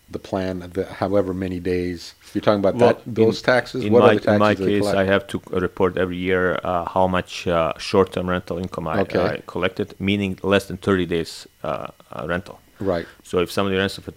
the 0.08 0.18
plan, 0.20 0.60
the, 0.72 0.84
however 0.84 1.34
many 1.34 1.58
days. 1.58 2.14
You're 2.32 2.40
talking 2.42 2.60
about 2.60 2.74
Well, 2.76 2.94
that 2.94 3.14
those 3.14 3.38
in- 3.40 3.44
taxes. 3.44 3.84
In 3.84 3.92
what 3.92 4.00
my, 4.02 4.10
are 4.10 4.14
the 4.14 4.20
taxes 4.20 4.34
in 4.34 4.38
my 4.38 4.54
they 4.54 4.66
case, 4.66 4.80
collect? 4.80 4.98
I 4.98 5.04
have 5.04 5.26
to 5.26 5.42
report 5.50 5.96
every 5.98 6.16
year 6.16 6.60
uh, 6.62 6.84
how 6.88 7.08
much 7.08 7.48
uh, 7.48 7.72
short-term 7.78 8.28
rental 8.28 8.58
income 8.58 8.86
I, 8.86 9.00
Okay. 9.00 9.18
I 9.18 9.42
collected, 9.46 9.94
meaning 9.98 10.38
less 10.44 10.66
than 10.66 10.76
30 10.76 11.06
days 11.06 11.48
uh, 11.64 11.88
uh, 12.12 12.26
rental. 12.28 12.60
right. 12.78 13.06
So 13.24 13.40
if 13.40 13.50
somebody 13.50 13.76
rents 13.76 13.98
it 13.98 14.02
for 14.04 14.12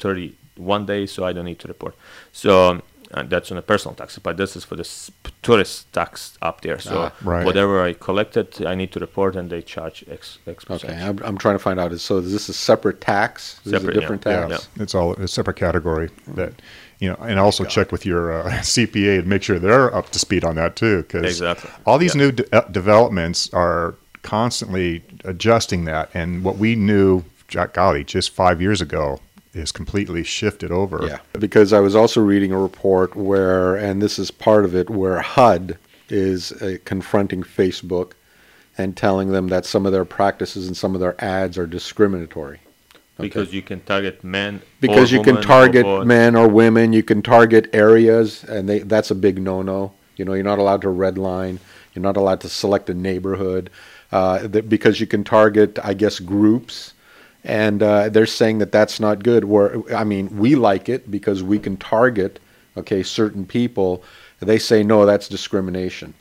31 0.60 0.86
day, 0.86 1.06
so 1.06 1.24
I 1.26 1.34
don't 1.34 1.46
need 1.46 1.60
to 1.60 1.68
report. 1.68 1.96
So 2.32 2.82
and 3.12 3.28
that's 3.28 3.52
on 3.52 3.58
a 3.58 3.62
personal 3.64 3.96
tax, 3.96 4.20
but 4.20 4.38
this 4.38 4.56
is 4.56 4.64
for 4.64 4.76
the 4.76 4.82
s- 4.84 5.10
tourist 5.42 5.92
tax 5.94 6.38
up 6.44 6.62
there. 6.62 6.78
So 6.78 6.96
Ah, 7.06 7.12
right. 7.24 7.44
whatever 7.44 7.82
I 7.82 7.94
collected, 7.94 8.64
I 8.64 8.76
need 8.76 8.92
to 8.92 9.00
report, 9.00 9.36
and 9.36 9.50
they 9.50 9.64
charge 9.64 10.06
X 10.12 10.38
X 10.46 10.64
Okay. 10.70 10.94
I'm, 10.94 11.18
I'm 11.24 11.38
trying 11.40 11.56
to 11.56 11.60
find 11.60 11.80
out. 11.80 11.92
Is 11.92 12.04
so 12.04 12.18
is 12.18 12.32
this 12.32 12.50
a 12.50 12.54
separate 12.54 13.02
tax? 13.02 13.60
Is 13.66 13.72
Separate, 13.72 13.80
this 13.80 13.84
a 13.84 13.88
yeah. 13.88 14.00
different 14.02 14.24
yeah, 14.28 14.48
tax? 14.48 14.68
it's 14.76 14.94
all 14.94 15.14
a 15.14 15.28
separate 15.28 15.56
category 15.58 16.10
that 16.36 16.54
you 17.00 17.10
know, 17.10 17.16
and 17.22 17.40
also 17.40 17.64
check 17.66 17.92
with 17.92 18.06
your 18.06 18.32
uh, 18.32 18.52
CPA 18.62 19.20
and 19.20 19.28
make 19.28 19.42
sure 19.42 19.58
they're 19.58 19.92
up 19.96 20.10
to 20.12 20.20
speed 20.20 20.44
on 20.44 20.56
that 20.58 20.76
too, 20.76 20.98
because 21.02 21.24
Exactly. 21.26 21.72
all 21.88 21.98
these 21.98 22.14
Yeah. 22.14 22.22
new 22.26 22.32
de- 22.34 22.56
uh, 22.56 22.68
developments 22.70 23.50
are 23.54 23.96
constantly 24.22 25.02
adjusting 25.24 25.86
that, 25.86 26.10
and 26.14 26.44
what 26.44 26.58
we 26.60 26.76
knew, 26.76 27.24
Jack 27.48 27.74
golly, 27.74 28.04
just 28.04 28.30
five 28.30 28.62
years 28.62 28.82
ago 28.82 29.20
is 29.54 29.72
completely 29.72 30.24
shifted 30.24 30.72
over. 30.72 31.06
Yeah, 31.06 31.20
because 31.34 31.74
I 31.74 31.80
was 31.80 31.96
also 31.96 32.22
reading 32.22 32.52
a 32.52 32.60
report 32.60 33.16
where, 33.16 33.76
and 33.76 34.02
this 34.02 34.20
is 34.20 34.32
part 34.32 34.66
of 34.66 34.76
it, 34.76 34.90
where 34.90 35.22
HUD 35.22 35.78
is 36.10 36.52
uh, 36.52 36.78
confronting 36.86 37.44
Facebook 37.44 38.14
and 38.78 38.96
telling 38.96 39.32
them 39.32 39.50
that 39.50 39.66
some 39.66 39.86
of 39.86 39.92
their 39.92 40.06
practices 40.06 40.68
and 40.68 40.78
some 40.78 40.94
of 40.96 41.02
their 41.02 41.22
ads 41.24 41.58
are 41.58 41.68
discriminatory. 41.68 42.60
Because 43.18 43.54
you 43.54 43.62
can 43.62 43.82
target 43.82 44.24
men. 44.24 44.62
Because 44.80 45.12
or 45.12 45.18
you 45.18 45.24
can 45.24 45.42
target 45.42 45.86
or 45.86 46.06
men 46.06 46.38
or 46.38 46.48
women, 46.48 46.94
you 46.94 47.04
can 47.04 47.22
target 47.22 47.70
areas, 47.74 48.46
and 48.46 48.70
they, 48.70 48.80
that's 48.80 49.12
a 49.12 49.16
big 49.16 49.42
no-no. 49.42 49.92
You 50.16 50.24
know, 50.24 50.34
you're 50.34 50.44
not 50.44 50.60
allowed 50.60 50.82
to 50.82 50.88
redline. 50.88 51.60
You're 51.94 52.04
not 52.04 52.16
allowed 52.16 52.40
to 52.42 52.50
select 52.50 52.90
a 52.90 52.94
neighborhood 52.94 53.70
uh, 54.12 54.48
that, 54.48 54.70
because 54.70 55.02
you 55.02 55.08
can 55.08 55.26
target, 55.26 55.78
I 55.84 55.94
guess, 55.94 56.20
groups 56.20 56.94
and 57.44 57.82
uh, 57.82 58.10
they're 58.10 58.26
saying 58.26 58.60
that 58.60 58.72
that's 58.72 59.00
not 59.00 59.24
good. 59.24 59.46
Where 59.46 59.82
I 59.96 60.04
mean, 60.04 60.38
we 60.38 60.56
like 60.56 60.90
it 60.90 61.10
because 61.10 61.44
we 61.44 61.60
can 61.60 61.78
target 61.78 62.40
okay 62.78 63.04
certain 63.04 63.46
people. 63.46 64.04
They 64.40 64.60
say 64.60 64.84
no, 64.84 65.06
that's 65.06 65.28
discrimination. 65.28 66.14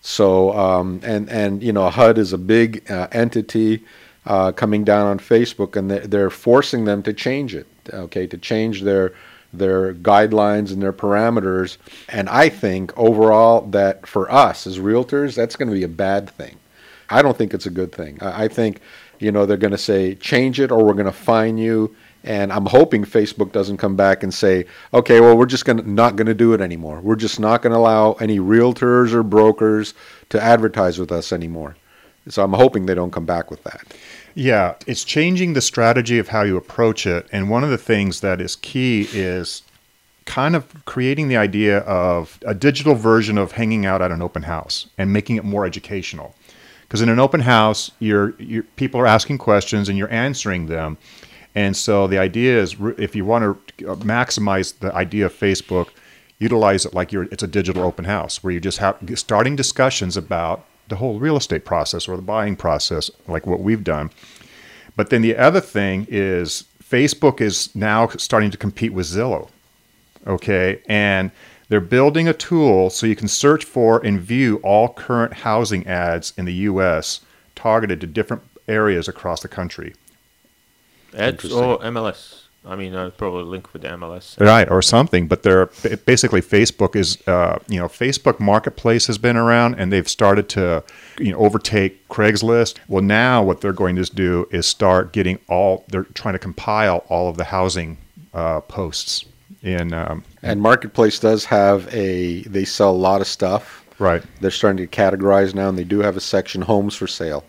So 0.00 0.52
um, 0.56 1.00
and 1.02 1.28
and 1.30 1.62
you 1.62 1.72
know 1.72 1.88
HUD 1.88 2.18
is 2.18 2.32
a 2.32 2.38
big 2.38 2.90
uh, 2.90 3.08
entity 3.12 3.84
uh, 4.26 4.52
coming 4.52 4.84
down 4.84 5.06
on 5.06 5.18
Facebook, 5.18 5.76
and 5.76 5.90
they're, 5.90 6.06
they're 6.06 6.30
forcing 6.30 6.84
them 6.84 7.02
to 7.02 7.12
change 7.12 7.54
it. 7.54 7.66
Okay, 7.92 8.26
to 8.26 8.38
change 8.38 8.82
their 8.82 9.14
their 9.52 9.94
guidelines 9.94 10.72
and 10.72 10.82
their 10.82 10.92
parameters. 10.92 11.78
And 12.08 12.28
I 12.28 12.48
think 12.48 12.96
overall 12.98 13.62
that 13.68 14.06
for 14.06 14.30
us 14.30 14.66
as 14.66 14.78
realtors, 14.78 15.34
that's 15.34 15.56
going 15.56 15.68
to 15.68 15.74
be 15.74 15.84
a 15.84 15.88
bad 15.88 16.28
thing. 16.28 16.56
I 17.10 17.22
don't 17.22 17.36
think 17.36 17.54
it's 17.54 17.66
a 17.66 17.70
good 17.70 17.92
thing. 17.92 18.18
I, 18.20 18.44
I 18.44 18.48
think 18.48 18.80
you 19.18 19.32
know 19.32 19.46
they're 19.46 19.56
going 19.56 19.72
to 19.72 19.78
say 19.78 20.14
change 20.14 20.60
it 20.60 20.70
or 20.70 20.84
we're 20.84 20.94
going 20.94 21.06
to 21.06 21.12
fine 21.12 21.58
you. 21.58 21.94
And 22.24 22.52
I'm 22.52 22.66
hoping 22.66 23.04
Facebook 23.04 23.52
doesn't 23.52 23.76
come 23.76 23.96
back 23.96 24.22
and 24.22 24.34
say, 24.34 24.66
okay, 24.92 25.20
well, 25.20 25.36
we're 25.36 25.46
just 25.46 25.64
gonna, 25.64 25.82
not 25.82 26.16
going 26.16 26.26
to 26.26 26.34
do 26.34 26.52
it 26.52 26.60
anymore. 26.60 27.00
We're 27.00 27.16
just 27.16 27.38
not 27.38 27.62
going 27.62 27.72
to 27.72 27.78
allow 27.78 28.14
any 28.14 28.38
realtors 28.38 29.12
or 29.12 29.22
brokers 29.22 29.94
to 30.30 30.42
advertise 30.42 30.98
with 30.98 31.12
us 31.12 31.32
anymore. 31.32 31.76
So 32.28 32.42
I'm 32.42 32.52
hoping 32.52 32.86
they 32.86 32.94
don't 32.94 33.12
come 33.12 33.24
back 33.24 33.50
with 33.50 33.62
that. 33.64 33.94
Yeah, 34.34 34.74
it's 34.86 35.04
changing 35.04 35.54
the 35.54 35.60
strategy 35.60 36.18
of 36.18 36.28
how 36.28 36.42
you 36.42 36.56
approach 36.56 37.06
it. 37.06 37.26
And 37.32 37.48
one 37.48 37.64
of 37.64 37.70
the 37.70 37.78
things 37.78 38.20
that 38.20 38.40
is 38.40 38.56
key 38.56 39.08
is 39.12 39.62
kind 40.26 40.54
of 40.54 40.84
creating 40.84 41.28
the 41.28 41.36
idea 41.38 41.78
of 41.80 42.38
a 42.44 42.54
digital 42.54 42.94
version 42.94 43.38
of 43.38 43.52
hanging 43.52 43.86
out 43.86 44.02
at 44.02 44.10
an 44.10 44.20
open 44.20 44.42
house 44.42 44.86
and 44.98 45.12
making 45.12 45.36
it 45.36 45.44
more 45.44 45.64
educational. 45.64 46.34
Because 46.88 47.02
in 47.02 47.10
an 47.10 47.18
open 47.18 47.40
house, 47.40 47.90
you're, 47.98 48.34
you're, 48.40 48.62
people 48.62 48.98
are 48.98 49.06
asking 49.06 49.36
questions 49.38 49.90
and 49.90 49.98
you're 49.98 50.10
answering 50.10 50.66
them. 50.66 50.96
And 51.54 51.76
so 51.76 52.06
the 52.06 52.18
idea 52.18 52.58
is 52.58 52.76
if 52.96 53.14
you 53.14 53.26
want 53.26 53.58
to 53.78 53.90
uh, 53.90 53.96
maximize 53.96 54.78
the 54.78 54.94
idea 54.94 55.26
of 55.26 55.34
Facebook, 55.34 55.88
utilize 56.38 56.86
it 56.86 56.94
like 56.94 57.12
you're 57.12 57.24
it's 57.24 57.42
a 57.42 57.48
digital 57.48 57.82
open 57.82 58.04
house 58.04 58.42
where 58.42 58.52
you 58.52 58.60
just 58.60 58.78
have 58.78 58.96
starting 59.16 59.56
discussions 59.56 60.16
about 60.16 60.64
the 60.86 60.96
whole 60.96 61.18
real 61.18 61.36
estate 61.36 61.64
process 61.64 62.08
or 62.08 62.16
the 62.16 62.22
buying 62.22 62.56
process 62.56 63.10
like 63.26 63.46
what 63.46 63.60
we've 63.60 63.84
done. 63.84 64.10
But 64.96 65.10
then 65.10 65.22
the 65.22 65.36
other 65.36 65.60
thing 65.60 66.06
is 66.08 66.64
Facebook 66.82 67.40
is 67.40 67.74
now 67.74 68.08
starting 68.08 68.50
to 68.50 68.56
compete 68.56 68.92
with 68.92 69.06
Zillow. 69.06 69.48
Okay? 70.26 70.80
And 70.88 71.30
they're 71.68 71.80
building 71.80 72.28
a 72.28 72.34
tool 72.34 72.90
so 72.90 73.06
you 73.06 73.16
can 73.16 73.28
search 73.28 73.64
for 73.64 74.04
and 74.04 74.20
view 74.20 74.56
all 74.62 74.88
current 74.88 75.32
housing 75.34 75.86
ads 75.86 76.32
in 76.36 76.44
the 76.44 76.54
US 76.54 77.20
targeted 77.54 78.00
to 78.00 78.06
different 78.06 78.42
areas 78.66 79.08
across 79.08 79.40
the 79.40 79.48
country. 79.48 79.94
Ads 81.14 81.52
or 81.52 81.78
MLS. 81.78 82.44
I 82.64 82.76
mean, 82.76 82.94
I'll 82.94 83.10
probably 83.10 83.44
link 83.44 83.72
with 83.72 83.82
the 83.82 83.88
MLS. 83.88 84.38
Right, 84.38 84.68
or 84.68 84.82
something. 84.82 85.26
But 85.26 85.42
they're 85.42 85.66
basically 86.04 86.42
Facebook 86.42 86.96
is, 86.96 87.16
uh, 87.26 87.58
you 87.66 87.78
know, 87.78 87.86
Facebook 87.86 88.40
Marketplace 88.40 89.06
has 89.06 89.16
been 89.16 89.36
around, 89.36 89.76
and 89.76 89.90
they've 89.90 90.08
started 90.08 90.48
to, 90.50 90.84
you 91.18 91.32
know, 91.32 91.38
overtake 91.38 92.06
Craigslist. 92.08 92.76
Well, 92.86 93.02
now 93.02 93.42
what 93.42 93.62
they're 93.62 93.72
going 93.72 93.96
to 93.96 94.04
do 94.04 94.48
is 94.50 94.66
start 94.66 95.12
getting 95.12 95.38
all. 95.48 95.84
They're 95.88 96.04
trying 96.14 96.34
to 96.34 96.38
compile 96.38 97.04
all 97.08 97.30
of 97.30 97.36
the 97.38 97.44
housing 97.44 97.96
uh, 98.34 98.60
posts 98.62 99.24
in. 99.62 99.92
Um, 99.92 100.24
and 100.42 100.60
Marketplace 100.60 101.18
does 101.18 101.44
have 101.46 101.92
a. 101.94 102.42
They 102.42 102.64
sell 102.64 102.90
a 102.90 102.96
lot 102.96 103.20
of 103.20 103.26
stuff. 103.26 103.84
Right. 103.98 104.22
They're 104.40 104.50
starting 104.50 104.86
to 104.86 104.96
categorize 104.96 105.54
now, 105.54 105.68
and 105.68 105.76
they 105.76 105.84
do 105.84 106.00
have 106.00 106.16
a 106.16 106.20
section 106.20 106.62
homes 106.62 106.94
for 106.94 107.06
sale. 107.06 107.44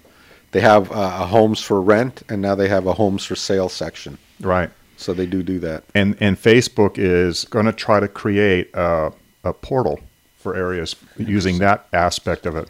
They 0.51 0.61
have 0.61 0.91
uh, 0.91 1.19
a 1.21 1.25
homes 1.27 1.61
for 1.61 1.81
rent, 1.81 2.23
and 2.29 2.41
now 2.41 2.55
they 2.55 2.67
have 2.67 2.87
a 2.87 2.93
homes 2.93 3.23
for 3.23 3.35
sale 3.35 3.69
section. 3.69 4.17
Right. 4.39 4.71
So 4.97 5.13
they 5.13 5.25
do 5.25 5.43
do 5.43 5.59
that. 5.59 5.83
And 5.95 6.17
and 6.19 6.37
Facebook 6.37 6.97
is 6.97 7.45
going 7.45 7.65
to 7.65 7.71
try 7.73 7.99
to 7.99 8.07
create 8.07 8.69
a, 8.73 9.13
a 9.43 9.53
portal 9.53 9.99
for 10.37 10.55
areas 10.55 10.95
using 11.17 11.59
that 11.59 11.87
aspect 11.93 12.45
of 12.45 12.55
it. 12.55 12.67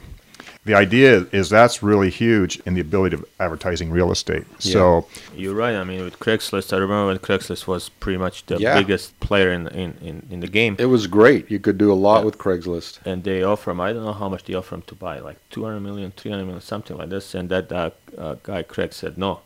The 0.70 0.76
idea 0.76 1.26
is 1.32 1.50
that's 1.50 1.82
really 1.82 2.12
huge 2.12 2.60
in 2.68 2.76
the 2.76 2.82
ability 2.82 3.16
of 3.16 3.26
advertising 3.40 3.90
real 3.90 4.12
estate. 4.12 4.46
Yeah. 4.60 4.74
So 4.74 5.08
you're 5.36 5.56
right. 5.56 5.76
I 5.76 5.84
mean, 5.84 6.04
with 6.04 6.20
Craigslist, 6.20 6.72
I 6.74 6.78
remember 6.78 7.08
when 7.08 7.18
Craigslist 7.18 7.66
was 7.66 7.90
pretty 7.90 8.18
much 8.18 8.46
the 8.46 8.58
yeah. 8.58 8.80
biggest 8.80 9.20
player 9.20 9.52
in, 9.52 9.68
in, 9.70 9.98
in, 10.02 10.28
in, 10.30 10.40
the 10.42 10.48
game. 10.48 10.76
It 10.78 10.86
was 10.86 11.08
great. 11.08 11.50
You 11.50 11.60
could 11.60 11.80
do 11.80 11.92
a 11.92 12.00
lot 12.08 12.20
yeah. 12.20 12.26
with 12.26 12.38
Craigslist. 12.38 13.00
And 13.04 13.24
they 13.24 13.42
offer 13.42 13.72
them, 13.72 13.82
I 13.82 13.94
don't 13.94 14.04
know 14.04 14.14
how 14.14 14.30
much 14.30 14.44
they 14.44 14.54
offer 14.54 14.76
them 14.76 14.84
to 14.84 14.96
buy, 14.96 15.20
like 15.20 15.38
200 15.50 15.80
million, 15.80 16.12
300 16.12 16.46
million, 16.46 16.62
something 16.62 16.96
like 16.96 17.10
this. 17.10 17.34
And 17.34 17.50
that 17.50 17.72
uh, 17.72 17.90
uh, 18.16 18.36
guy, 18.44 18.62
Craig, 18.62 18.94
said 18.94 19.18
no 19.18 19.42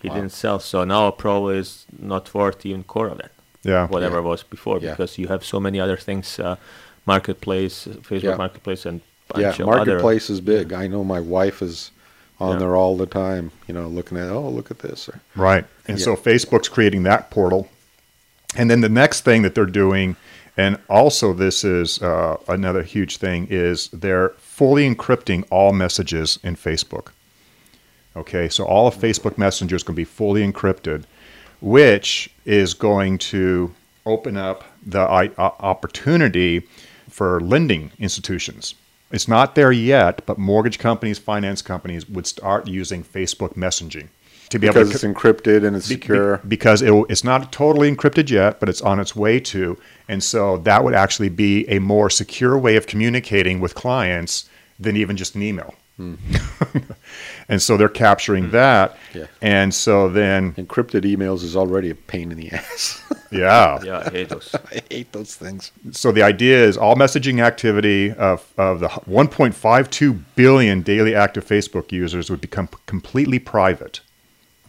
he 0.00 0.08
wow. 0.08 0.14
didn't 0.16 0.32
sell. 0.32 0.58
So 0.60 0.84
now 0.84 1.10
probably 1.10 1.58
is 1.58 1.86
not 1.98 2.32
worth 2.34 2.64
even 2.64 2.84
core 2.84 3.08
of 3.08 3.18
that. 3.18 3.32
Yeah. 3.62 3.86
Whatever 3.88 4.16
yeah. 4.16 4.28
was 4.28 4.42
before, 4.42 4.78
yeah. 4.80 4.90
because 4.90 5.18
you 5.18 5.28
have 5.28 5.44
so 5.44 5.60
many 5.60 5.78
other 5.78 5.96
things, 5.96 6.38
uh, 6.38 6.56
marketplace, 7.06 7.86
Facebook 7.86 8.22
yeah. 8.22 8.36
Marketplace, 8.36 8.86
and 8.86 9.00
yeah, 9.36 9.54
marketplace 9.60 10.30
is 10.30 10.40
big. 10.40 10.72
I 10.72 10.86
know 10.86 11.04
my 11.04 11.20
wife 11.20 11.62
is 11.62 11.90
on 12.38 12.58
there 12.58 12.74
all 12.74 12.96
the 12.96 13.06
time. 13.06 13.52
You 13.66 13.74
know, 13.74 13.86
looking 13.88 14.18
at 14.18 14.30
oh 14.30 14.48
look 14.48 14.70
at 14.70 14.78
this. 14.78 15.10
Right, 15.36 15.64
and 15.86 16.00
so 16.00 16.16
Facebook's 16.16 16.68
creating 16.68 17.02
that 17.04 17.30
portal, 17.30 17.68
and 18.56 18.70
then 18.70 18.80
the 18.80 18.88
next 18.88 19.22
thing 19.22 19.42
that 19.42 19.54
they're 19.54 19.66
doing. 19.66 20.16
And 20.56 20.78
also, 20.90 21.32
this 21.32 21.64
is 21.64 22.02
uh, 22.02 22.36
another 22.48 22.82
huge 22.82 23.18
thing: 23.18 23.46
is 23.50 23.88
they're 23.88 24.30
fully 24.30 24.92
encrypting 24.92 25.46
all 25.50 25.72
messages 25.72 26.38
in 26.42 26.56
Facebook. 26.56 27.08
Okay, 28.16 28.48
so 28.48 28.64
all 28.64 28.88
of 28.88 28.94
Facebook 28.94 29.38
Messenger 29.38 29.76
is 29.76 29.82
going 29.82 29.94
to 29.94 30.00
be 30.00 30.04
fully 30.04 30.42
encrypted, 30.42 31.04
which 31.60 32.28
is 32.44 32.74
going 32.74 33.18
to 33.18 33.72
open 34.04 34.36
up 34.36 34.64
the 34.84 35.00
opportunity 35.38 36.66
for 37.08 37.40
lending 37.40 37.92
institutions. 37.98 38.74
It's 39.10 39.28
not 39.28 39.54
there 39.54 39.72
yet, 39.72 40.24
but 40.26 40.38
mortgage 40.38 40.78
companies, 40.78 41.18
finance 41.18 41.62
companies 41.62 42.08
would 42.08 42.26
start 42.26 42.68
using 42.68 43.02
Facebook 43.02 43.54
messaging 43.54 44.08
to 44.50 44.58
be 44.58 44.66
because 44.66 44.88
able 44.88 44.98
to 44.98 45.06
it's 45.06 45.18
encrypted 45.18 45.66
and 45.66 45.76
it's 45.76 45.88
be, 45.88 45.94
secure. 45.94 46.38
Be, 46.38 46.48
because 46.48 46.82
it, 46.82 46.92
it's 47.08 47.24
not 47.24 47.52
totally 47.52 47.90
encrypted 47.94 48.30
yet, 48.30 48.60
but 48.60 48.68
it's 48.68 48.82
on 48.82 49.00
its 49.00 49.16
way 49.16 49.40
to, 49.40 49.78
and 50.08 50.22
so 50.22 50.58
that 50.58 50.84
would 50.84 50.94
actually 50.94 51.28
be 51.28 51.68
a 51.68 51.78
more 51.78 52.10
secure 52.10 52.58
way 52.58 52.76
of 52.76 52.86
communicating 52.86 53.60
with 53.60 53.74
clients 53.74 54.48
than 54.78 54.96
even 54.96 55.16
just 55.16 55.34
an 55.34 55.42
email. 55.42 55.74
Hmm. 55.96 56.14
and 57.48 57.60
so 57.60 57.76
they're 57.76 57.88
capturing 57.88 58.46
mm. 58.46 58.50
that. 58.52 58.96
Yeah. 59.14 59.26
And 59.42 59.74
so 59.74 60.08
then 60.08 60.54
encrypted 60.54 61.02
emails 61.02 61.42
is 61.42 61.54
already 61.54 61.90
a 61.90 61.94
pain 61.94 62.32
in 62.32 62.38
the 62.38 62.50
ass. 62.52 63.02
Yeah. 63.30 63.80
Yeah, 63.82 64.02
I 64.06 64.10
hate 64.10 64.28
those. 64.28 64.54
I 64.72 64.82
hate 64.90 65.12
those 65.12 65.34
things. 65.34 65.72
So 65.92 66.12
the 66.12 66.22
idea 66.22 66.62
is 66.64 66.76
all 66.76 66.96
messaging 66.96 67.42
activity 67.42 68.12
of, 68.12 68.52
of 68.58 68.80
the 68.80 68.88
1.52 68.88 70.20
billion 70.34 70.82
daily 70.82 71.14
active 71.14 71.46
Facebook 71.46 71.92
users 71.92 72.30
would 72.30 72.40
become 72.40 72.68
completely 72.86 73.38
private. 73.38 74.00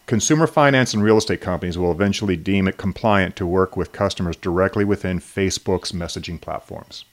Consumer 0.08 0.48
finance 0.48 0.94
and 0.94 1.04
real 1.04 1.18
estate 1.18 1.42
companies 1.42 1.78
will 1.78 1.92
eventually 1.92 2.36
deem 2.36 2.68
it 2.68 2.78
compliant 2.78 3.36
to 3.38 3.46
work 3.46 3.78
with 3.78 3.94
customers 3.94 4.36
directly 4.36 4.84
within 4.84 5.20
Facebook's 5.20 5.92
messaging 5.92 6.40
platforms. 6.40 7.06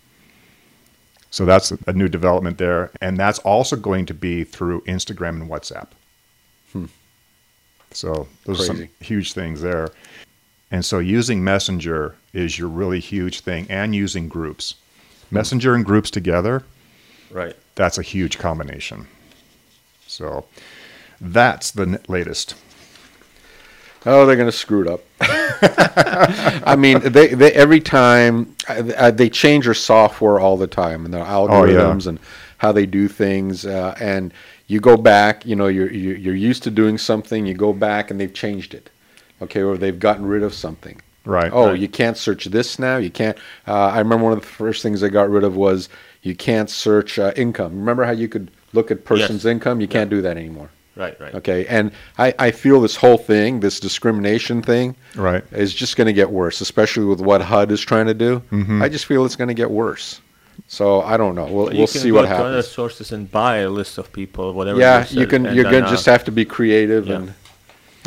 So 1.30 1.44
that's 1.44 1.72
a 1.86 1.92
new 1.92 2.08
development 2.08 2.58
there. 2.58 2.90
And 3.00 3.16
that's 3.16 3.38
also 3.40 3.76
going 3.76 4.06
to 4.06 4.14
be 4.14 4.44
through 4.44 4.80
Instagram 4.82 5.42
and 5.42 5.50
WhatsApp. 5.50 5.88
Hmm. 6.72 6.86
So 7.90 8.26
those 8.44 8.58
Crazy. 8.58 8.72
are 8.72 8.76
some 8.76 8.88
huge 9.00 9.32
things 9.32 9.60
there. 9.60 9.88
And 10.70 10.84
so 10.84 10.98
using 10.98 11.42
Messenger 11.42 12.14
is 12.32 12.58
your 12.58 12.68
really 12.68 13.00
huge 13.00 13.40
thing 13.40 13.66
and 13.70 13.94
using 13.94 14.28
groups. 14.28 14.74
Messenger 15.30 15.74
and 15.74 15.84
groups 15.84 16.10
together. 16.10 16.62
Right. 17.30 17.56
That's 17.74 17.98
a 17.98 18.02
huge 18.02 18.38
combination. 18.38 19.06
So 20.06 20.46
that's 21.20 21.70
the 21.70 22.00
latest. 22.08 22.54
Oh, 24.06 24.26
they're 24.26 24.36
going 24.36 24.50
to 24.50 24.56
screw 24.56 24.82
it 24.82 24.88
up. 24.88 25.00
I 25.20 26.76
mean, 26.76 27.00
they, 27.00 27.28
they 27.28 27.52
every 27.52 27.80
time 27.80 28.54
uh, 28.68 29.10
they 29.10 29.28
change 29.28 29.64
their 29.64 29.74
software 29.74 30.38
all 30.38 30.56
the 30.56 30.66
time 30.66 31.04
and 31.04 31.12
their 31.12 31.24
algorithms 31.24 32.02
oh, 32.02 32.04
yeah. 32.04 32.08
and 32.10 32.20
how 32.58 32.72
they 32.72 32.86
do 32.86 33.08
things. 33.08 33.66
Uh, 33.66 33.96
and 34.00 34.32
you 34.66 34.80
go 34.80 34.96
back, 34.96 35.44
you 35.44 35.56
know, 35.56 35.66
you're 35.66 35.90
you're 35.90 36.34
used 36.34 36.62
to 36.64 36.70
doing 36.70 36.96
something. 36.96 37.44
You 37.44 37.54
go 37.54 37.72
back 37.72 38.10
and 38.10 38.20
they've 38.20 38.32
changed 38.32 38.72
it, 38.72 38.90
okay, 39.42 39.62
or 39.62 39.76
they've 39.76 39.98
gotten 39.98 40.26
rid 40.26 40.42
of 40.42 40.54
something. 40.54 41.00
Right. 41.24 41.50
Oh, 41.52 41.68
right. 41.68 41.78
you 41.78 41.88
can't 41.88 42.16
search 42.16 42.46
this 42.46 42.78
now. 42.78 42.96
You 42.96 43.10
can't. 43.10 43.36
Uh, 43.66 43.74
I 43.74 43.98
remember 43.98 44.24
one 44.24 44.32
of 44.32 44.40
the 44.40 44.46
first 44.46 44.82
things 44.82 45.00
they 45.02 45.10
got 45.10 45.28
rid 45.28 45.44
of 45.44 45.56
was 45.56 45.88
you 46.22 46.34
can't 46.34 46.70
search 46.70 47.18
uh, 47.18 47.32
income. 47.36 47.78
Remember 47.78 48.04
how 48.04 48.12
you 48.12 48.28
could 48.28 48.50
look 48.72 48.90
at 48.90 49.04
person's 49.04 49.44
yes. 49.44 49.50
income? 49.50 49.80
You 49.80 49.88
can't 49.88 50.08
do 50.08 50.22
that 50.22 50.36
anymore. 50.36 50.70
Right, 50.96 51.18
right. 51.20 51.34
Okay, 51.34 51.64
and 51.66 51.92
I, 52.18 52.34
I 52.40 52.50
feel 52.50 52.80
this 52.80 52.96
whole 52.96 53.18
thing, 53.18 53.60
this 53.60 53.78
discrimination 53.78 54.62
thing, 54.62 54.96
right, 55.14 55.44
is 55.52 55.72
just 55.72 55.96
going 55.96 56.08
to 56.08 56.12
get 56.12 56.28
worse, 56.28 56.60
especially 56.60 57.04
with 57.04 57.20
what 57.20 57.40
HUD 57.40 57.70
is 57.70 57.80
trying 57.80 58.06
to 58.06 58.14
do. 58.14 58.42
Mm-hmm. 58.50 58.82
I 58.82 58.88
just 58.88 59.06
feel 59.06 59.24
it's 59.24 59.36
going 59.36 59.48
to 59.48 59.54
get 59.54 59.70
worse. 59.70 60.20
So 60.66 61.02
I 61.02 61.16
don't 61.16 61.36
know. 61.36 61.44
We'll, 61.44 61.66
we'll 61.66 61.86
see 61.86 62.10
what 62.10 62.24
happens. 62.24 62.38
You 62.38 62.44
can 62.44 62.52
other 62.52 62.62
sources 62.62 63.12
and 63.12 63.30
buy 63.30 63.58
a 63.58 63.70
list 63.70 63.96
of 63.98 64.12
people, 64.12 64.52
whatever. 64.54 64.80
Yeah, 64.80 65.06
you 65.08 65.28
can. 65.28 65.44
You're 65.54 65.70
going 65.70 65.84
to 65.84 65.90
just 65.90 66.06
have 66.06 66.24
to 66.24 66.32
be 66.32 66.44
creative 66.44 67.06
yeah. 67.06 67.16
and 67.16 67.34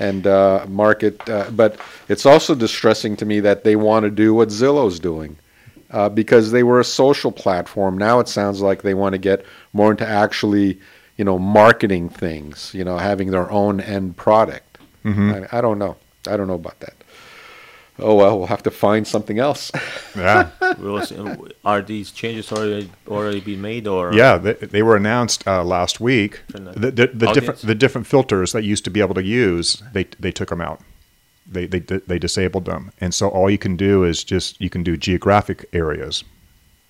and 0.02 0.28
uh, 0.28 0.66
market. 0.68 1.30
Uh, 1.30 1.50
but 1.52 1.80
it's 2.10 2.26
also 2.26 2.56
distressing 2.56 3.16
to 3.18 3.26
me 3.26 3.40
that 3.42 3.64
they 3.64 3.76
want 3.76 4.04
to 4.04 4.10
do 4.10 4.34
what 4.34 4.50
Zillow's 4.50 5.00
doing. 5.00 5.38
Uh, 5.90 6.08
because 6.08 6.52
they 6.52 6.64
were 6.64 6.80
a 6.80 6.86
social 6.86 7.34
platform. 7.34 7.98
Now 7.98 8.22
it 8.22 8.30
sounds 8.30 8.62
like 8.62 8.82
they 8.82 8.94
want 8.94 9.12
to 9.12 9.18
get 9.20 9.46
more 9.74 9.92
into 9.92 10.08
actually, 10.08 10.80
you 11.18 11.26
know, 11.26 11.38
marketing 11.38 12.08
things. 12.08 12.72
You 12.74 12.86
know, 12.86 12.98
having 12.98 13.32
their 13.32 13.52
own 13.52 13.82
end 13.82 14.16
product. 14.16 14.78
I, 15.34 15.58
I 15.58 15.62
don't 15.62 15.78
know. 15.80 15.98
I 16.28 16.38
don't 16.38 16.48
know 16.48 16.56
about 16.56 16.80
that. 16.80 16.94
Oh 18.02 18.16
well, 18.16 18.38
we'll 18.38 18.48
have 18.48 18.64
to 18.64 18.72
find 18.72 19.08
something 19.08 19.40
else. 19.40 19.72
Yeah. 20.16 20.50
Are 21.64 21.82
these 21.82 22.12
changes 22.12 22.52
already 22.52 22.90
already 23.08 23.40
been 23.40 23.62
made 23.62 23.88
or? 23.88 24.14
Yeah, 24.14 24.38
they, 24.38 24.54
they 24.54 24.82
were 24.84 24.96
announced 24.98 25.48
uh, 25.48 25.64
last 25.64 26.00
week. 26.02 26.42
The 26.48 26.60
The, 26.60 26.92
the, 26.92 27.08
the 27.08 27.32
different 27.34 27.60
the 27.62 27.76
different 27.76 28.08
filters 28.08 28.52
that 28.52 28.64
you 28.64 28.70
used 28.72 28.84
to 28.86 28.92
be 28.92 29.00
able 29.02 29.14
to 29.16 29.24
use, 29.24 29.82
they 29.94 30.06
they 30.20 30.32
took 30.32 30.50
them 30.50 30.62
out. 30.62 30.80
They 31.52 31.68
they 31.68 31.80
they 31.80 32.20
disabled 32.20 32.66
them, 32.66 32.92
and 33.02 33.14
so 33.14 33.30
all 33.30 33.50
you 33.50 33.58
can 33.58 33.76
do 33.78 34.04
is 34.04 34.24
just 34.24 34.60
you 34.62 34.70
can 34.70 34.84
do 34.84 34.98
geographic 34.98 35.66
areas. 35.74 36.24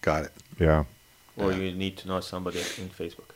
Got 0.01 0.24
it. 0.25 0.32
Yeah, 0.60 0.84
Or 1.38 1.51
you 1.53 1.72
need 1.72 1.98
to 1.98 2.08
know 2.08 2.22
somebody 2.22 2.60
in 2.60 2.89
Facebook. 2.89 3.34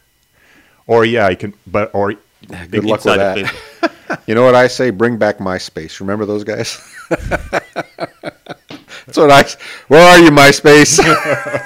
or 0.87 1.05
yeah, 1.05 1.29
you 1.29 1.37
can, 1.37 1.53
but 1.65 1.89
or 1.93 2.13
Good 2.47 2.85
luck 2.85 3.05
with 3.05 3.15
that. 3.15 3.53
You 4.27 4.35
know 4.35 4.43
what 4.43 4.53
I 4.53 4.67
say? 4.67 4.91
Bring 4.91 5.17
back 5.17 5.39
MySpace. 5.39 5.99
Remember 5.99 6.27
those 6.27 6.43
guys? 6.43 6.79
That's 7.09 7.57
what 9.17 9.31
I. 9.31 9.43
Where 9.87 10.01
are 10.01 10.19
you, 10.19 10.29
MySpace? 10.29 10.99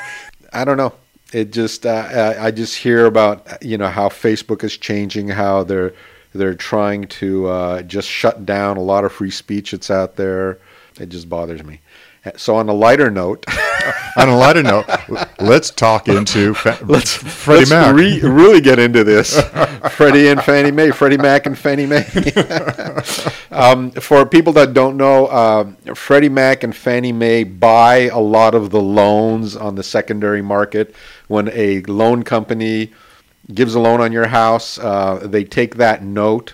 I 0.54 0.64
don't 0.64 0.78
know. 0.78 0.94
It 1.34 1.52
just 1.52 1.86
uh, 1.86 2.36
I 2.40 2.48
I 2.48 2.52
just 2.52 2.78
hear 2.78 3.06
about 3.06 3.62
you 3.62 3.78
know 3.78 3.90
how 3.90 4.08
Facebook 4.08 4.64
is 4.64 4.78
changing, 4.78 5.28
how 5.28 5.64
they're 5.64 5.94
they're 6.34 6.56
trying 6.56 7.08
to 7.08 7.48
uh, 7.48 7.82
just 7.82 8.08
shut 8.08 8.46
down 8.46 8.78
a 8.78 8.82
lot 8.82 9.04
of 9.04 9.12
free 9.12 9.32
speech 9.32 9.72
that's 9.72 9.92
out 9.92 10.16
there. 10.16 10.60
It 11.00 11.10
just 11.10 11.30
bothers 11.30 11.64
me. 11.64 11.82
So 12.38 12.56
on 12.56 12.70
a 12.70 12.74
lighter 12.74 13.12
note, 13.12 13.46
on 14.18 14.30
a 14.30 14.38
lighter 14.38 14.64
note, 14.64 14.86
let's 15.40 15.70
talk 15.72 16.08
into 16.08 16.54
fa- 16.54 16.78
let's 16.86 17.14
Freddie 17.14 17.60
let's 17.60 17.70
Mac. 17.72 17.96
re- 17.96 18.22
really 18.22 18.62
get 18.62 18.80
into 18.80 19.04
this. 19.04 19.40
Freddie 19.92 20.28
and 20.28 20.42
Fannie 20.44 20.72
Mae, 20.72 20.92
Freddie 20.92 21.18
Mac 21.18 21.46
and 21.46 21.58
Fannie 21.58 21.86
Mae. 21.86 22.06
um, 23.52 23.92
for 23.92 24.26
people 24.26 24.54
that 24.54 24.74
don't 24.74 24.98
know, 24.98 25.30
um, 25.30 25.76
Freddie 25.96 26.30
Mac 26.30 26.64
and 26.64 26.76
Fannie 26.76 27.12
Mae 27.12 27.44
buy 27.44 28.10
a 28.10 28.20
lot 28.20 28.56
of 28.56 28.72
the 28.72 28.82
loans 28.82 29.56
on 29.56 29.76
the 29.76 29.84
secondary 29.84 30.42
market. 30.42 30.94
When 31.28 31.50
a 31.50 31.82
loan 31.84 32.24
company 32.24 32.92
gives 33.54 33.76
a 33.76 33.80
loan 33.80 34.02
on 34.02 34.12
your 34.12 34.28
house, 34.28 34.78
uh, 34.80 35.20
they 35.24 35.44
take 35.44 35.76
that 35.76 36.04
note 36.04 36.54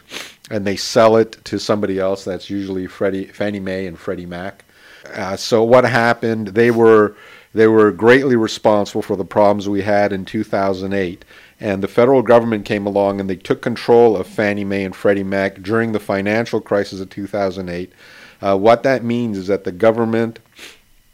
and 0.51 0.65
they 0.65 0.75
sell 0.75 1.17
it 1.17 1.43
to 1.45 1.59
somebody 1.59 1.99
else. 1.99 2.23
That's 2.23 2.49
usually 2.49 2.87
Freddie, 2.87 3.25
Fannie 3.25 3.59
Mae 3.59 3.87
and 3.87 3.97
Freddie 3.97 4.25
Mac. 4.25 4.64
Uh, 5.13 5.35
so 5.35 5.63
what 5.63 5.83
happened? 5.85 6.49
They 6.49 6.71
were 6.71 7.15
they 7.53 7.67
were 7.67 7.91
greatly 7.93 8.35
responsible 8.35 9.01
for 9.01 9.15
the 9.15 9.23
problems 9.23 9.69
we 9.69 9.81
had 9.81 10.11
in 10.11 10.25
2008. 10.25 11.23
And 11.61 11.81
the 11.81 11.87
federal 11.87 12.21
government 12.21 12.65
came 12.65 12.85
along 12.85 13.21
and 13.21 13.29
they 13.29 13.37
took 13.37 13.61
control 13.61 14.17
of 14.17 14.27
Fannie 14.27 14.65
Mae 14.65 14.83
and 14.83 14.93
Freddie 14.93 15.23
Mac 15.23 15.61
during 15.61 15.93
the 15.93 15.99
financial 15.99 16.59
crisis 16.59 16.99
of 16.99 17.09
2008. 17.09 17.93
Uh, 18.41 18.57
what 18.57 18.83
that 18.83 19.05
means 19.05 19.37
is 19.37 19.47
that 19.47 19.63
the 19.63 19.71
government, 19.71 20.39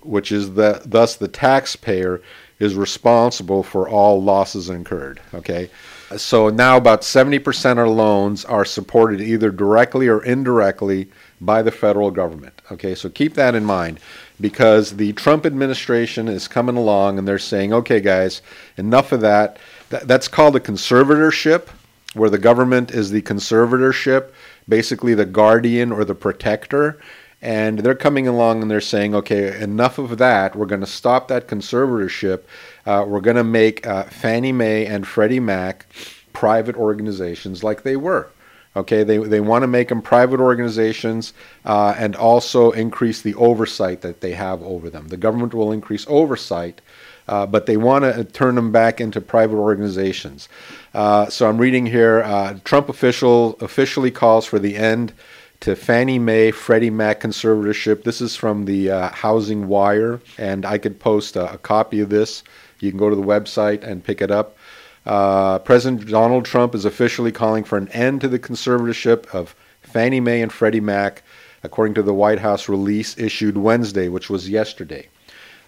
which 0.02 0.32
is 0.32 0.56
the 0.56 0.82
thus 0.84 1.16
the 1.16 1.28
taxpayer, 1.28 2.22
is 2.58 2.74
responsible 2.76 3.62
for 3.62 3.88
all 3.88 4.22
losses 4.22 4.70
incurred. 4.70 5.22
Okay, 5.36 5.70
so 6.18 6.50
now 6.50 6.78
about 6.78 7.02
70% 7.02 7.78
of 7.78 7.96
loans 7.96 8.46
are 8.46 8.66
supported 8.66 9.22
either 9.22 9.52
directly 9.52 10.08
or 10.08 10.24
indirectly 10.24 11.10
by 11.40 11.62
the 11.62 11.72
federal 11.72 12.10
government. 12.12 12.61
Okay, 12.72 12.96
so 12.96 13.10
keep 13.10 13.34
that 13.34 13.54
in 13.54 13.66
mind 13.66 14.00
because 14.40 14.96
the 14.96 15.12
Trump 15.14 15.46
administration 15.46 16.30
is 16.30 16.48
coming 16.48 16.78
along 16.78 17.20
and 17.20 17.28
they're 17.28 17.38
saying, 17.38 17.74
okay, 17.74 18.00
guys, 18.00 18.42
enough 18.78 19.12
of 19.12 19.20
that. 19.20 19.58
Th- 19.90 20.04
that's 20.04 20.30
called 20.30 20.56
a 20.56 20.62
conservatorship, 20.62 21.68
where 22.14 22.30
the 22.30 22.38
government 22.38 22.92
is 22.92 23.12
the 23.12 23.24
conservatorship, 23.24 24.32
basically 24.70 25.14
the 25.14 25.26
guardian 25.26 25.92
or 25.92 26.06
the 26.06 26.16
protector. 26.16 26.98
And 27.42 27.80
they're 27.80 27.94
coming 27.94 28.26
along 28.26 28.62
and 28.62 28.72
they're 28.72 28.80
saying, 28.80 29.16
okay, 29.16 29.60
enough 29.62 29.98
of 29.98 30.18
that. 30.20 30.56
We're 30.56 30.66
going 30.66 30.82
to 30.82 30.88
stop 30.88 31.28
that 31.28 31.50
conservatorship. 31.50 32.44
Uh, 32.86 33.04
we're 33.06 33.20
going 33.20 33.36
to 33.36 33.44
make 33.44 33.86
uh, 33.86 34.04
Fannie 34.04 34.54
Mae 34.54 34.86
and 34.86 35.06
Freddie 35.06 35.42
Mac 35.42 35.88
private 36.32 36.78
organizations 36.78 37.66
like 37.66 37.84
they 37.84 37.98
were. 37.98 38.30
Okay, 38.74 39.04
they, 39.04 39.18
they 39.18 39.42
want 39.42 39.64
to 39.64 39.68
make 39.68 39.90
them 39.90 40.02
private 40.02 40.40
organizations 40.40 41.34
uh, 41.66 41.94
and 41.98 42.16
also 42.16 42.72
increase 42.72 43.22
the 43.22 43.36
oversight 43.36 44.00
that 44.02 44.22
they 44.22 44.32
have 44.32 44.64
over 44.64 44.90
them. 44.90 45.10
The 45.10 45.18
government 45.18 45.54
will 45.54 45.74
increase 45.74 46.06
oversight, 46.08 46.80
uh, 47.28 47.46
but 47.46 47.66
they 47.66 47.76
want 47.76 48.06
to 48.06 48.24
turn 48.24 48.56
them 48.56 48.72
back 48.72 49.02
into 49.02 49.20
private 49.20 49.58
organizations. 49.58 50.48
Uh, 50.94 51.30
so 51.30 51.50
I'm 51.50 51.58
reading 51.58 51.86
here 51.86 52.22
uh, 52.24 52.60
Trump 52.64 52.88
official 52.88 53.58
officially 53.60 54.12
calls 54.12 54.46
for 54.46 54.58
the 54.58 54.78
end 54.78 55.12
to 55.60 55.76
Fannie 55.76 56.18
Mae 56.18 56.52
Freddie 56.52 56.90
Mac 56.90 57.20
conservatorship. 57.20 58.04
This 58.04 58.22
is 58.22 58.38
from 58.38 58.66
the 58.66 58.90
uh, 58.90 59.10
Housing 59.10 59.68
Wire, 59.68 60.22
and 60.38 60.66
I 60.66 60.78
could 60.78 60.98
post 60.98 61.36
a, 61.36 61.54
a 61.54 61.58
copy 61.58 62.00
of 62.00 62.10
this. 62.10 62.44
You 62.80 62.90
can 62.90 62.98
go 62.98 63.10
to 63.10 63.16
the 63.16 63.22
website 63.22 63.84
and 63.84 64.04
pick 64.04 64.22
it 64.22 64.32
up. 64.32 64.58
Uh, 65.06 65.60
President 65.60 66.08
Donald 66.08 66.46
Trump 66.46 66.76
is 66.76 66.86
officially 66.86 67.32
calling 67.32 67.64
for 67.64 67.78
an 67.78 67.88
end 67.90 68.22
to 68.22 68.28
the 68.28 68.40
conservatorship 68.40 69.28
of 69.34 69.56
Fannie 69.82 70.20
Mae 70.20 70.42
and 70.42 70.54
Freddie 70.54 70.80
Mac, 70.80 71.24
according 71.64 71.96
to 71.96 72.04
the 72.04 72.14
White 72.14 72.40
House 72.40 72.70
release 72.70 73.18
issued 73.18 73.58
Wednesday, 73.58 74.10
which 74.10 74.30
was 74.30 74.50
yesterday. 74.50 75.08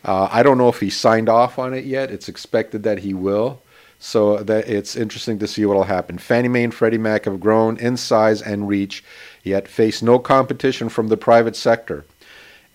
Uh, 0.06 0.28
I 0.32 0.44
don't 0.44 0.58
know 0.58 0.70
if 0.70 0.80
he 0.80 0.90
signed 0.90 1.30
off 1.30 1.58
on 1.58 1.74
it 1.74 1.86
yet. 1.86 2.12
It's 2.12 2.30
expected 2.30 2.84
that 2.84 3.00
he 3.00 3.14
will. 3.14 3.62
So 4.00 4.44
that 4.44 4.68
it's 4.68 4.98
interesting 4.98 5.40
to 5.40 5.48
see 5.48 5.66
what 5.66 5.78
will 5.78 5.84
happen. 5.84 6.18
Fannie 6.18 6.50
Mae 6.50 6.66
and 6.66 6.74
Freddie 6.74 6.98
Mac 6.98 7.24
have 7.24 7.40
grown 7.40 7.78
in 7.78 7.96
size 7.96 8.42
and 8.42 8.68
reach, 8.68 9.02
yet 9.44 9.66
face 9.66 10.02
no 10.02 10.20
competition 10.20 10.90
from 10.90 11.08
the 11.08 11.16
private 11.16 11.56
sector 11.56 12.04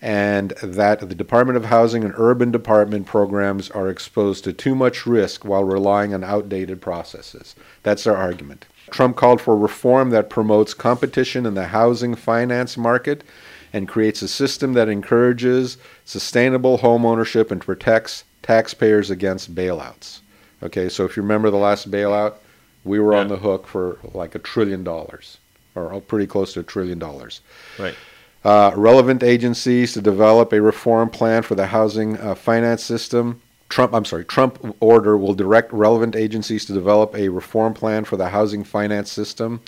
and 0.01 0.51
that 0.63 1.01
the 1.01 1.15
Department 1.15 1.57
of 1.57 1.65
Housing 1.65 2.03
and 2.03 2.13
Urban 2.15 2.51
Department 2.51 3.05
programs 3.05 3.69
are 3.71 3.89
exposed 3.89 4.43
to 4.45 4.53
too 4.53 4.75
much 4.75 5.05
risk 5.05 5.43
while 5.43 5.63
relying 5.63 6.13
on 6.13 6.23
outdated 6.23 6.81
processes. 6.81 7.55
That's 7.83 8.05
their 8.05 8.15
argument. 8.15 8.65
Trump 8.91 9.17
called 9.17 9.41
for 9.41 9.57
reform 9.57 10.09
that 10.11 10.29
promotes 10.29 10.73
competition 10.73 11.45
in 11.45 11.53
the 11.53 11.67
housing 11.67 12.15
finance 12.15 12.77
market 12.77 13.23
and 13.71 13.87
creates 13.87 14.21
a 14.21 14.27
system 14.27 14.73
that 14.73 14.89
encourages 14.89 15.77
sustainable 16.05 16.77
home 16.77 17.05
ownership 17.05 17.51
and 17.51 17.61
protects 17.61 18.23
taxpayers 18.41 19.11
against 19.11 19.53
bailouts. 19.53 20.21
Okay, 20.63 20.89
so 20.89 21.05
if 21.05 21.15
you 21.15 21.21
remember 21.21 21.51
the 21.51 21.57
last 21.57 21.91
bailout, 21.91 22.35
we 22.83 22.99
were 22.99 23.15
on 23.15 23.27
the 23.27 23.37
hook 23.37 23.67
for 23.67 23.99
like 24.13 24.33
a 24.33 24.39
trillion 24.39 24.83
dollars, 24.83 25.37
or 25.75 26.01
pretty 26.01 26.25
close 26.25 26.53
to 26.53 26.61
a 26.61 26.63
trillion 26.63 26.97
dollars 26.97 27.41
Right. 27.77 27.95
Uh, 28.43 28.71
relevant 28.75 29.23
agencies 29.23 29.93
to 29.93 30.01
develop 30.01 30.53
a 30.53 30.61
reform 30.61 31.09
plan 31.09 31.43
for 31.43 31.55
the 31.55 31.67
housing 31.67 32.17
uh, 32.17 32.35
finance 32.35 32.83
system. 32.83 33.41
Trump, 33.67 33.93
I'm 33.93 34.05
sorry, 34.05 34.25
Trump 34.25 34.75
order 34.79 35.17
will 35.17 35.33
direct 35.33 35.71
relevant 35.71 36.15
agencies 36.15 36.65
to 36.65 36.73
develop 36.73 37.15
a 37.15 37.29
reform 37.29 37.73
plan 37.73 38.03
for 38.03 38.17
the 38.17 38.29
housing 38.29 38.63
finance 38.63 39.11
system. 39.11 39.61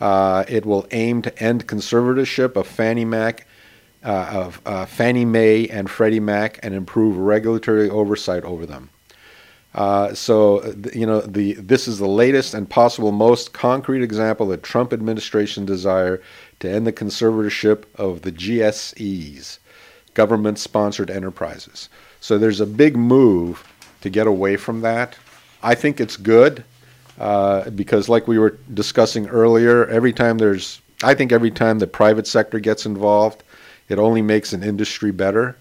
Uh, 0.00 0.44
it 0.48 0.64
will 0.64 0.86
aim 0.90 1.22
to 1.22 1.42
end 1.42 1.66
conservatorship 1.66 2.56
of 2.56 2.66
Fannie 2.66 3.04
Mac, 3.04 3.46
uh, 4.04 4.30
of 4.32 4.60
uh, 4.64 4.86
Fannie 4.86 5.24
Mae 5.24 5.68
and 5.68 5.90
Freddie 5.90 6.20
Mac, 6.20 6.58
and 6.62 6.74
improve 6.74 7.18
regulatory 7.18 7.90
oversight 7.90 8.42
over 8.44 8.66
them. 8.66 8.90
Uh, 9.74 10.12
so, 10.12 10.62
you 10.94 11.06
know, 11.06 11.20
the 11.20 11.54
this 11.54 11.88
is 11.88 11.98
the 11.98 12.08
latest 12.08 12.52
and 12.52 12.68
possible 12.68 13.10
most 13.10 13.52
concrete 13.54 14.02
example 14.02 14.44
of 14.44 14.50
the 14.50 14.66
Trump 14.66 14.92
administration 14.92 15.64
desire 15.64 16.20
to 16.60 16.70
end 16.70 16.86
the 16.86 16.92
conservatorship 16.92 17.84
of 17.96 18.22
the 18.22 18.32
GSEs, 18.32 19.58
government-sponsored 20.14 21.10
enterprises. 21.10 21.88
So 22.20 22.36
there's 22.36 22.60
a 22.60 22.66
big 22.66 22.96
move 22.96 23.66
to 24.02 24.10
get 24.10 24.26
away 24.26 24.56
from 24.56 24.82
that. 24.82 25.16
I 25.62 25.74
think 25.74 26.00
it's 26.00 26.16
good 26.16 26.64
uh, 27.18 27.70
because, 27.70 28.08
like 28.08 28.28
we 28.28 28.38
were 28.38 28.58
discussing 28.74 29.26
earlier, 29.28 29.86
every 29.86 30.12
time 30.12 30.38
there's, 30.38 30.82
I 31.02 31.14
think 31.14 31.32
every 31.32 31.50
time 31.50 31.78
the 31.78 31.86
private 31.86 32.26
sector 32.26 32.60
gets 32.60 32.84
involved, 32.84 33.42
it 33.88 33.98
only 33.98 34.22
makes 34.22 34.52
an 34.52 34.62
industry 34.62 35.12
better. 35.12 35.56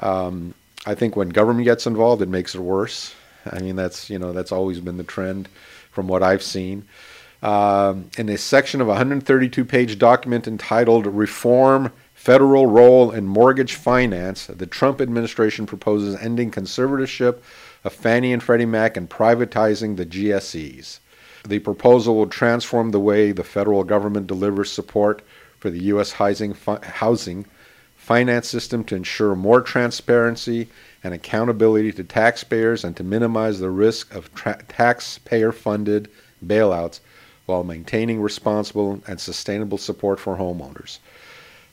Um, 0.00 0.54
I 0.86 0.94
think 0.94 1.14
when 1.14 1.28
government 1.28 1.64
gets 1.64 1.86
involved, 1.86 2.22
it 2.22 2.28
makes 2.28 2.54
it 2.54 2.60
worse. 2.60 3.14
I 3.50 3.60
mean, 3.60 3.76
that's 3.76 4.10
you 4.10 4.18
know 4.18 4.32
that's 4.32 4.52
always 4.52 4.80
been 4.80 4.96
the 4.96 5.04
trend 5.04 5.48
from 5.90 6.08
what 6.08 6.22
I've 6.22 6.42
seen. 6.42 6.86
Um, 7.42 8.10
in 8.16 8.30
a 8.30 8.38
section 8.38 8.80
of 8.80 8.88
a 8.88 8.94
132-page 8.94 9.98
document 9.98 10.48
entitled 10.48 11.06
"Reform 11.06 11.92
Federal 12.14 12.66
Role 12.66 13.10
in 13.10 13.26
Mortgage 13.26 13.74
Finance," 13.74 14.46
the 14.46 14.66
Trump 14.66 15.00
administration 15.00 15.66
proposes 15.66 16.16
ending 16.16 16.50
conservatorship 16.50 17.40
of 17.84 17.92
Fannie 17.92 18.32
and 18.32 18.42
Freddie 18.42 18.64
Mac 18.64 18.96
and 18.96 19.10
privatizing 19.10 19.96
the 19.96 20.06
GSEs. 20.06 21.00
The 21.46 21.58
proposal 21.58 22.16
will 22.16 22.26
transform 22.26 22.90
the 22.90 23.00
way 23.00 23.30
the 23.30 23.44
federal 23.44 23.84
government 23.84 24.26
delivers 24.26 24.72
support 24.72 25.22
for 25.58 25.68
the 25.68 25.82
U.S. 25.84 26.12
housing, 26.12 26.56
housing 26.82 27.44
finance 27.96 28.48
system 28.48 28.84
to 28.84 28.96
ensure 28.96 29.34
more 29.34 29.60
transparency 29.60 30.68
and 31.04 31.12
accountability 31.12 31.92
to 31.92 32.02
taxpayers 32.02 32.82
and 32.82 32.96
to 32.96 33.04
minimize 33.04 33.60
the 33.60 33.70
risk 33.70 34.14
of 34.14 34.34
tra- 34.34 34.62
taxpayer 34.68 35.52
funded 35.52 36.10
bailouts 36.44 37.00
while 37.46 37.62
maintaining 37.62 38.20
responsible 38.20 39.02
and 39.06 39.20
sustainable 39.20 39.76
support 39.76 40.18
for 40.18 40.36
homeowners. 40.36 40.98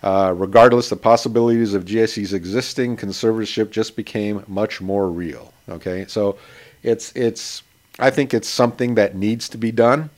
Uh, 0.03 0.33
regardless, 0.35 0.89
the 0.89 0.95
possibilities 0.95 1.73
of 1.73 1.85
GSE's 1.85 2.33
existing 2.33 2.97
conservatorship 2.97 3.69
just 3.69 3.95
became 3.95 4.43
much 4.47 4.81
more 4.81 5.09
real. 5.09 5.53
Okay, 5.69 6.05
so 6.07 6.37
it's 6.83 7.15
it's 7.15 7.63
I 7.99 8.09
think 8.09 8.33
it's 8.33 8.49
something 8.49 8.95
that 8.95 9.15
needs 9.15 9.47
to 9.49 9.57
be 9.57 9.71
done. 9.71 10.09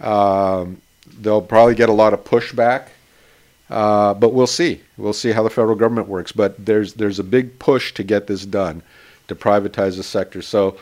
Um, 0.00 0.82
they'll 1.18 1.42
probably 1.42 1.74
get 1.74 1.88
a 1.88 1.92
lot 1.92 2.12
of 2.12 2.24
pushback, 2.24 2.88
uh, 3.70 4.14
but 4.14 4.32
we'll 4.32 4.46
see. 4.46 4.80
We'll 4.96 5.12
see 5.12 5.32
how 5.32 5.42
the 5.42 5.50
federal 5.50 5.76
government 5.76 6.08
works. 6.08 6.32
But 6.32 6.64
there's 6.64 6.94
there's 6.94 7.18
a 7.18 7.24
big 7.24 7.58
push 7.58 7.92
to 7.94 8.02
get 8.02 8.26
this 8.26 8.46
done, 8.46 8.82
to 9.28 9.34
privatize 9.34 9.96
the 9.96 10.02
sector. 10.02 10.42
So 10.42 10.76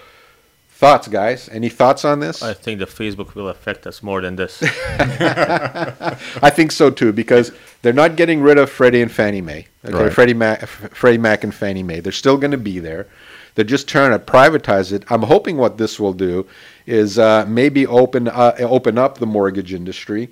Thoughts, 0.76 1.06
guys? 1.06 1.48
Any 1.50 1.68
thoughts 1.68 2.04
on 2.04 2.18
this? 2.18 2.42
I 2.42 2.52
think 2.52 2.80
the 2.80 2.86
Facebook 2.86 3.36
will 3.36 3.48
affect 3.48 3.86
us 3.86 4.02
more 4.02 4.20
than 4.20 4.34
this. 4.34 4.60
I 4.98 6.50
think 6.50 6.72
so 6.72 6.90
too, 6.90 7.12
because 7.12 7.52
they're 7.82 7.92
not 7.92 8.16
getting 8.16 8.40
rid 8.40 8.58
of 8.58 8.70
Freddie 8.70 9.00
and 9.00 9.10
Fannie 9.10 9.40
Mae. 9.40 9.68
Okay, 9.84 9.94
Right. 9.94 10.12
Freddie 10.12 10.34
Mac, 10.34 10.66
Freddie 10.66 11.18
Mac 11.18 11.44
and 11.44 11.54
Fannie 11.54 11.84
Mae. 11.84 12.00
They're 12.00 12.10
still 12.10 12.36
going 12.36 12.50
to 12.50 12.58
be 12.58 12.80
there. 12.80 13.06
They're 13.54 13.64
just 13.64 13.86
trying 13.86 14.10
to 14.10 14.18
privatize 14.18 14.90
it. 14.92 15.04
I'm 15.12 15.22
hoping 15.22 15.58
what 15.58 15.78
this 15.78 16.00
will 16.00 16.12
do 16.12 16.44
is 16.86 17.20
uh, 17.20 17.46
maybe 17.46 17.86
open 17.86 18.26
uh, 18.26 18.56
open 18.58 18.98
up 18.98 19.18
the 19.18 19.26
mortgage 19.26 19.72
industry, 19.72 20.28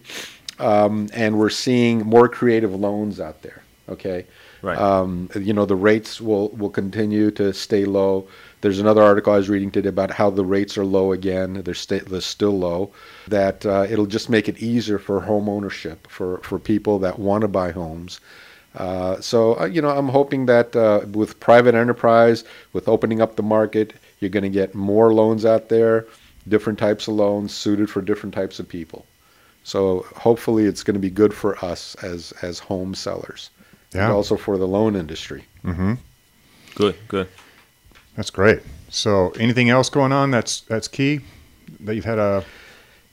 um, 0.59 1.09
and 1.13 1.39
we're 1.39 1.51
seeing 1.51 2.01
more 2.07 2.29
creative 2.29 2.75
loans 2.75 3.21
out 3.21 3.43
there. 3.43 3.63
Okay, 3.89 4.27
Right. 4.63 4.79
um, 4.79 5.29
you 5.39 5.53
know 5.53 5.67
the 5.67 5.75
rates 5.77 6.21
will 6.21 6.49
will 6.51 6.71
continue 6.71 7.31
to 7.33 7.53
stay 7.53 7.85
low. 7.85 8.27
There's 8.61 8.79
another 8.79 9.03
article 9.03 9.33
I 9.33 9.37
was 9.39 9.49
reading 9.49 9.73
today 9.73 9.89
about 9.89 10.13
how 10.13 10.31
the 10.31 10.45
rates 10.45 10.79
are 10.79 10.85
low 10.85 11.11
again. 11.13 11.63
They're, 11.65 11.75
sta- 11.75 12.05
they're 12.07 12.21
still 12.21 12.57
low. 12.57 12.93
That 13.27 13.67
uh, 13.67 13.87
it'll 13.91 14.07
just 14.07 14.31
make 14.31 14.49
it 14.49 14.59
easier 14.59 14.99
for 15.01 15.21
home 15.21 15.49
ownership 15.49 16.07
for 16.09 16.39
for 16.39 16.59
people 16.61 17.01
that 17.01 17.19
want 17.19 17.43
to 17.43 17.49
buy 17.49 17.73
homes. 17.73 18.21
Uh, 18.77 19.21
so 19.21 19.59
uh, 19.61 19.65
you 19.67 19.83
know 19.83 19.91
I'm 19.91 20.09
hoping 20.09 20.47
that 20.47 20.75
uh, 20.77 21.01
with 21.13 21.41
private 21.41 21.75
enterprise, 21.75 22.45
with 22.73 22.89
opening 22.89 23.21
up 23.21 23.35
the 23.37 23.43
market, 23.43 23.95
you're 24.21 24.31
going 24.31 24.45
to 24.45 24.49
get 24.49 24.75
more 24.77 25.13
loans 25.13 25.45
out 25.45 25.69
there, 25.69 26.07
different 26.47 26.79
types 26.79 27.09
of 27.09 27.15
loans 27.15 27.53
suited 27.53 27.91
for 27.91 28.01
different 28.01 28.33
types 28.35 28.61
of 28.61 28.69
people. 28.69 29.05
So 29.65 30.07
hopefully 30.17 30.65
it's 30.67 30.83
going 30.83 30.95
to 30.95 31.01
be 31.01 31.11
good 31.11 31.33
for 31.33 31.63
us 31.65 31.95
as 32.03 32.33
as 32.43 32.59
home 32.59 32.95
sellers 32.95 33.51
Yeah. 33.95 34.05
and 34.07 34.13
also 34.13 34.37
for 34.37 34.59
the 34.59 34.67
loan 34.67 34.97
industry. 34.97 35.45
good, 36.75 36.95
good. 37.09 37.29
That's 38.17 38.31
great. 38.31 38.61
So, 38.91 39.31
anything 39.39 39.71
else 39.71 39.89
going 39.89 40.13
on 40.13 40.31
that's 40.31 40.61
that's 40.63 40.89
key 40.89 41.21
that 41.81 41.95
you've 41.95 42.05
had 42.05 42.19
a 42.19 42.45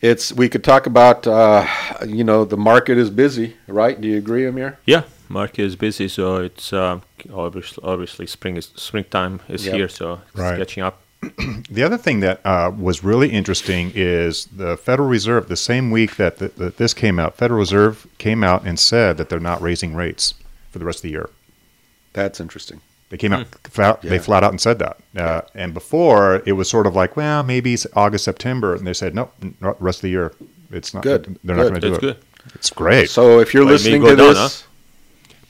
It's 0.01 0.33
we 0.33 0.49
could 0.49 0.63
talk 0.63 0.88
about 0.88 1.25
uh, 1.27 1.65
you 2.05 2.23
know 2.23 2.45
the 2.45 2.57
market 2.57 2.97
is 2.97 3.09
busy, 3.09 3.55
right? 3.67 3.99
Do 3.99 4.07
you 4.07 4.17
agree, 4.17 4.45
Amir? 4.47 4.77
Yeah, 4.85 5.03
market 5.29 5.63
is 5.63 5.75
busy, 5.75 6.07
so 6.09 6.38
it's 6.38 6.73
um, 6.73 7.01
obviously, 7.33 7.83
obviously 7.83 8.27
spring 8.27 8.57
is 8.57 8.71
springtime 8.75 9.39
is 9.47 9.65
Yep. 9.65 9.75
here, 9.75 9.89
so 9.89 10.19
it's 10.31 10.39
Right. 10.41 10.57
catching 10.57 10.83
up. 10.83 11.01
The 11.69 11.84
other 11.84 11.97
thing 11.97 12.21
that 12.21 12.43
uh, 12.45 12.71
was 12.75 13.03
really 13.03 13.29
interesting 13.29 13.91
is 13.93 14.45
the 14.47 14.75
Federal 14.77 15.08
Reserve. 15.08 15.47
The 15.49 15.55
same 15.55 15.91
week 15.91 16.15
that, 16.15 16.39
th- 16.39 16.55
that 16.55 16.77
this 16.77 16.93
came 16.95 17.19
out, 17.19 17.36
Federal 17.36 17.60
Reserve 17.60 18.08
came 18.17 18.43
out 18.43 18.65
and 18.65 18.79
said 18.79 19.17
that 19.17 19.29
they're 19.29 19.39
not 19.39 19.62
raising 19.62 19.93
rates 19.93 20.34
for 20.71 20.79
the 20.79 20.86
rest 20.86 20.99
of 20.99 21.03
the 21.03 21.10
year. 21.10 21.29
That's 22.13 22.39
interesting. 22.39 22.82
They 23.10 23.17
came 23.17 23.34
out, 23.34 23.47
flat, 23.65 24.01
they 24.01 24.17
flat 24.19 24.43
out 24.43 24.51
and 24.51 24.60
said 24.62 24.79
that. 24.79 24.97
Uh, 25.15 25.41
And 25.53 25.73
before 25.73 26.41
it 26.45 26.53
was 26.53 26.69
sort 26.69 26.88
of 26.88 26.95
like, 26.95 27.15
well, 27.15 27.43
maybe 27.43 27.73
it's 27.73 27.86
August, 27.95 28.23
September, 28.25 28.73
and 28.75 28.86
they 28.88 28.93
said, 28.93 29.13
nope, 29.13 29.34
no, 29.62 29.75
rest 29.79 29.99
of 29.99 30.03
the 30.03 30.10
year, 30.10 30.34
it's 30.71 30.93
not. 30.93 31.03
Good. 31.03 31.38
They're 31.43 31.55
not 31.55 31.63
going 31.69 31.75
to 31.75 31.82
do 31.82 31.91
That's 31.91 32.03
it. 32.03 32.08
good. 32.08 32.53
It's 32.55 32.69
great. 32.71 33.10
So 33.10 33.39
if 33.39 33.53
you're 33.53 33.63
Well, 33.65 33.73
listening 33.73 34.01
go 34.01 34.10
to 34.12 34.15
down, 34.15 34.34
this, 34.34 34.63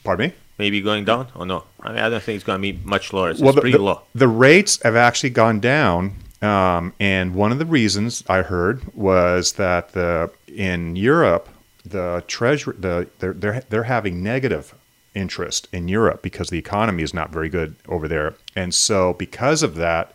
Pardon 0.04 0.28
me. 0.30 0.34
Maybe 0.60 0.80
going 0.82 1.04
down 1.04 1.28
or 1.34 1.44
no? 1.46 1.64
I 1.82 1.88
mean, 1.92 1.98
I 1.98 2.08
don't 2.10 2.22
think 2.22 2.36
it's 2.36 2.44
going 2.44 2.58
to 2.60 2.72
be 2.72 2.78
much 2.84 3.12
lower. 3.14 3.30
It's, 3.30 3.40
well, 3.40 3.52
the, 3.54 3.60
pretty 3.62 3.76
the- 3.78 3.82
low. 3.82 4.02
the 4.14 4.28
rates 4.28 4.78
have 4.82 4.94
actually 4.94 5.30
gone 5.30 5.58
down, 5.58 6.14
um, 6.42 6.92
and 7.00 7.34
one 7.34 7.50
of 7.50 7.58
the 7.58 7.66
reasons 7.66 8.22
I 8.28 8.42
heard 8.42 8.76
was 8.94 9.54
that 9.54 9.92
the 9.92 10.30
in 10.46 10.96
Europe 10.96 11.48
the 11.84 12.22
treasury 12.26 12.76
the 12.78 13.08
they're 13.20 13.32
they're 13.32 13.60
they're 13.70 13.84
having 13.84 14.22
negative 14.22 14.74
interest 15.14 15.66
in 15.72 15.88
Europe 15.88 16.20
because 16.22 16.50
the 16.50 16.58
economy 16.58 17.02
is 17.02 17.14
not 17.14 17.30
very 17.30 17.48
good 17.48 17.74
over 17.88 18.06
there, 18.06 18.34
and 18.54 18.74
so 18.74 19.14
because 19.14 19.62
of 19.62 19.76
that, 19.76 20.14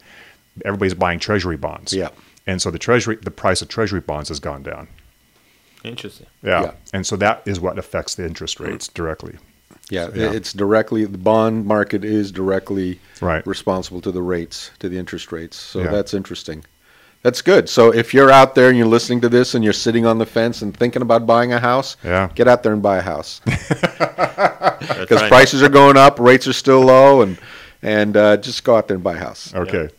everybody's 0.64 0.94
buying 0.94 1.20
treasury 1.20 1.58
bonds. 1.58 1.92
Yeah. 1.92 2.10
and 2.48 2.62
so 2.62 2.70
the 2.70 2.78
treasury 2.80 3.16
the 3.16 3.32
price 3.32 3.62
of 3.64 3.68
treasury 3.68 4.00
bonds 4.02 4.30
has 4.30 4.40
gone 4.40 4.62
down. 4.64 4.88
Interesting. 5.84 6.28
Yeah, 6.44 6.62
Yeah. 6.62 6.72
and 6.94 7.06
so 7.06 7.16
that 7.18 7.42
is 7.46 7.60
what 7.60 7.78
affects 7.80 8.14
the 8.16 8.26
interest 8.26 8.60
rates 8.60 8.88
directly. 8.88 9.36
Yeah, 9.90 10.10
Yeah. 10.14 10.32
it's 10.32 10.54
directly 10.54 11.06
the 11.06 11.18
bond 11.18 11.66
market 11.66 12.04
is 12.04 12.32
directly 12.32 13.00
Right. 13.22 13.46
responsible 13.48 14.02
to 14.02 14.12
the 14.12 14.22
rates, 14.22 14.72
to 14.80 14.90
the 14.90 14.98
interest 14.98 15.32
rates. 15.32 15.58
So 15.58 15.80
Yeah. 15.82 15.92
that's 15.92 16.14
interesting. 16.14 16.64
That's 17.24 17.42
good. 17.42 17.70
So 17.70 17.92
if 17.92 18.14
you're 18.14 18.30
out 18.30 18.54
there 18.56 18.70
and 18.70 18.78
you're 18.78 18.86
listening 18.88 19.20
to 19.22 19.30
this 19.30 19.56
and 19.56 19.64
you're 19.64 19.74
sitting 19.74 20.06
on 20.06 20.20
the 20.20 20.26
fence 20.28 20.62
and 20.62 20.76
thinking 20.78 21.02
about 21.02 21.26
buying 21.26 21.54
a 21.54 21.60
house, 21.60 21.98
Yeah. 22.04 22.30
get 22.36 22.48
out 22.48 22.62
there 22.64 22.72
and 22.74 22.82
buy 22.84 22.98
a 22.98 23.02
house 23.02 23.42
because 23.46 25.22
right. 25.22 25.30
prices 25.30 25.64
are 25.64 25.70
going 25.70 25.98
up, 25.98 26.20
rates 26.20 26.48
are 26.48 26.54
still 26.54 26.82
low, 26.82 27.22
and 27.22 27.38
and 27.82 28.18
uh, 28.18 28.38
just 28.38 28.64
go 28.64 28.76
out 28.76 28.88
there 28.88 28.96
and 28.96 29.04
buy 29.04 29.14
a 29.16 29.20
house. 29.20 29.54
Okay. 29.54 29.90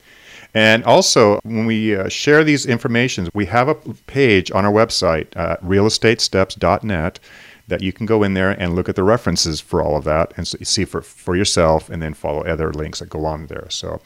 And 0.54 0.84
also, 0.84 1.38
when 1.44 1.66
we 1.66 1.94
uh, 1.94 2.08
share 2.08 2.42
these 2.42 2.64
informations, 2.66 3.28
we 3.34 3.46
have 3.46 3.68
a 3.68 3.74
page 4.06 4.50
on 4.50 4.64
our 4.64 4.72
website, 4.72 5.26
uh, 5.36 5.56
realestatesteps.net, 5.64 7.18
that 7.68 7.82
you 7.82 7.92
can 7.92 8.06
go 8.06 8.22
in 8.22 8.34
there 8.34 8.50
and 8.52 8.74
look 8.76 8.88
at 8.88 8.94
the 8.94 9.02
references 9.02 9.60
for 9.60 9.82
all 9.82 9.96
of 9.96 10.04
that 10.04 10.32
and 10.36 10.46
see 10.46 10.84
for, 10.84 11.02
for 11.02 11.34
yourself 11.34 11.90
and 11.90 12.00
then 12.00 12.14
follow 12.14 12.42
other 12.44 12.72
links 12.72 13.00
that 13.00 13.08
go 13.08 13.24
on 13.24 13.46
there. 13.46 13.66
So, 13.70 14.00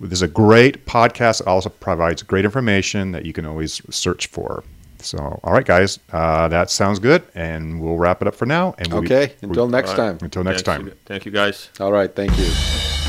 this 0.00 0.12
is 0.18 0.22
a 0.22 0.28
great 0.28 0.86
podcast. 0.86 1.42
It 1.42 1.46
also 1.46 1.68
provides 1.68 2.22
great 2.22 2.44
information 2.44 3.12
that 3.12 3.26
you 3.26 3.32
can 3.32 3.44
always 3.44 3.82
search 3.94 4.28
for. 4.28 4.64
So, 4.98 5.18
all 5.42 5.52
right, 5.52 5.64
guys, 5.66 5.98
uh, 6.12 6.48
that 6.48 6.70
sounds 6.70 6.98
good. 7.00 7.22
And 7.34 7.80
we'll 7.82 7.96
wrap 7.96 8.22
it 8.22 8.28
up 8.28 8.34
for 8.34 8.46
now. 8.46 8.74
And 8.78 8.92
we- 8.92 8.98
Okay. 9.00 9.34
Until 9.42 9.68
next 9.68 9.90
All 9.90 9.96
time. 9.96 10.18
Until 10.22 10.44
next 10.44 10.62
Thank 10.62 10.78
time. 10.78 10.86
you- 10.88 10.94
Thank 11.06 11.26
you, 11.26 11.32
guys. 11.32 11.70
All 11.80 11.92
right. 11.92 12.14
Thank 12.14 12.38
you. 12.38 13.01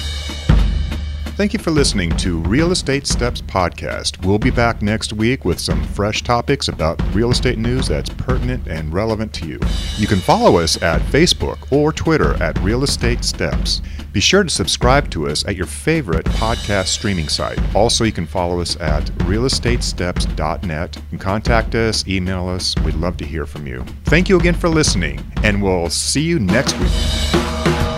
Thank 1.36 1.52
you 1.52 1.58
for 1.58 1.72
listening 1.72 2.16
to 2.18 2.38
Real 2.42 2.72
Estate 2.72 3.08
Steps 3.08 3.42
Podcast. 3.42 4.24
We'll 4.24 4.38
be 4.38 4.52
back 4.52 4.84
next 4.84 5.14
week 5.14 5.46
with 5.46 5.60
some 5.60 5.84
fresh 5.84 6.22
topics 6.22 6.68
about 6.68 7.02
real 7.16 7.32
estate 7.32 7.58
news 7.58 7.88
that's 7.88 8.12
pertinent 8.12 8.68
and 8.68 8.94
relevant 8.94 9.34
to 9.34 9.48
you. 9.48 9.60
You 9.98 10.06
can 10.06 10.20
follow 10.20 10.60
us 10.60 10.80
at 10.84 11.02
Facebook 11.02 11.72
or 11.72 11.92
Twitter 11.92 12.36
at 12.36 12.60
Real 12.60 12.84
Estate 12.84 13.24
Steps. 13.26 13.82
Be 14.12 14.20
sure 14.20 14.44
to 14.44 14.50
subscribe 14.50 15.10
to 15.10 15.28
us 15.28 15.44
at 15.48 15.56
your 15.56 15.66
favorite 15.66 16.26
podcast 16.28 16.86
streaming 16.90 17.30
site. 17.30 17.60
Also, 17.76 18.04
you 18.04 18.12
can 18.12 18.28
follow 18.28 18.62
us 18.62 18.80
at 18.80 19.06
realestatesteps.net 19.26 20.98
and 21.10 21.20
contact 21.20 21.74
us, 21.74 22.08
email 22.08 22.48
us. 22.48 22.76
We'd 22.86 22.94
love 22.94 23.18
to 23.18 23.26
hear 23.26 23.48
from 23.48 23.66
you. 23.66 23.84
Thank 24.06 24.30
you 24.30 24.40
again 24.40 24.54
for 24.54 24.70
listening, 24.70 25.20
and 25.42 25.64
we'll 25.64 25.90
see 25.90 26.22
you 26.22 26.38
next 26.40 26.80
week. 26.80 27.93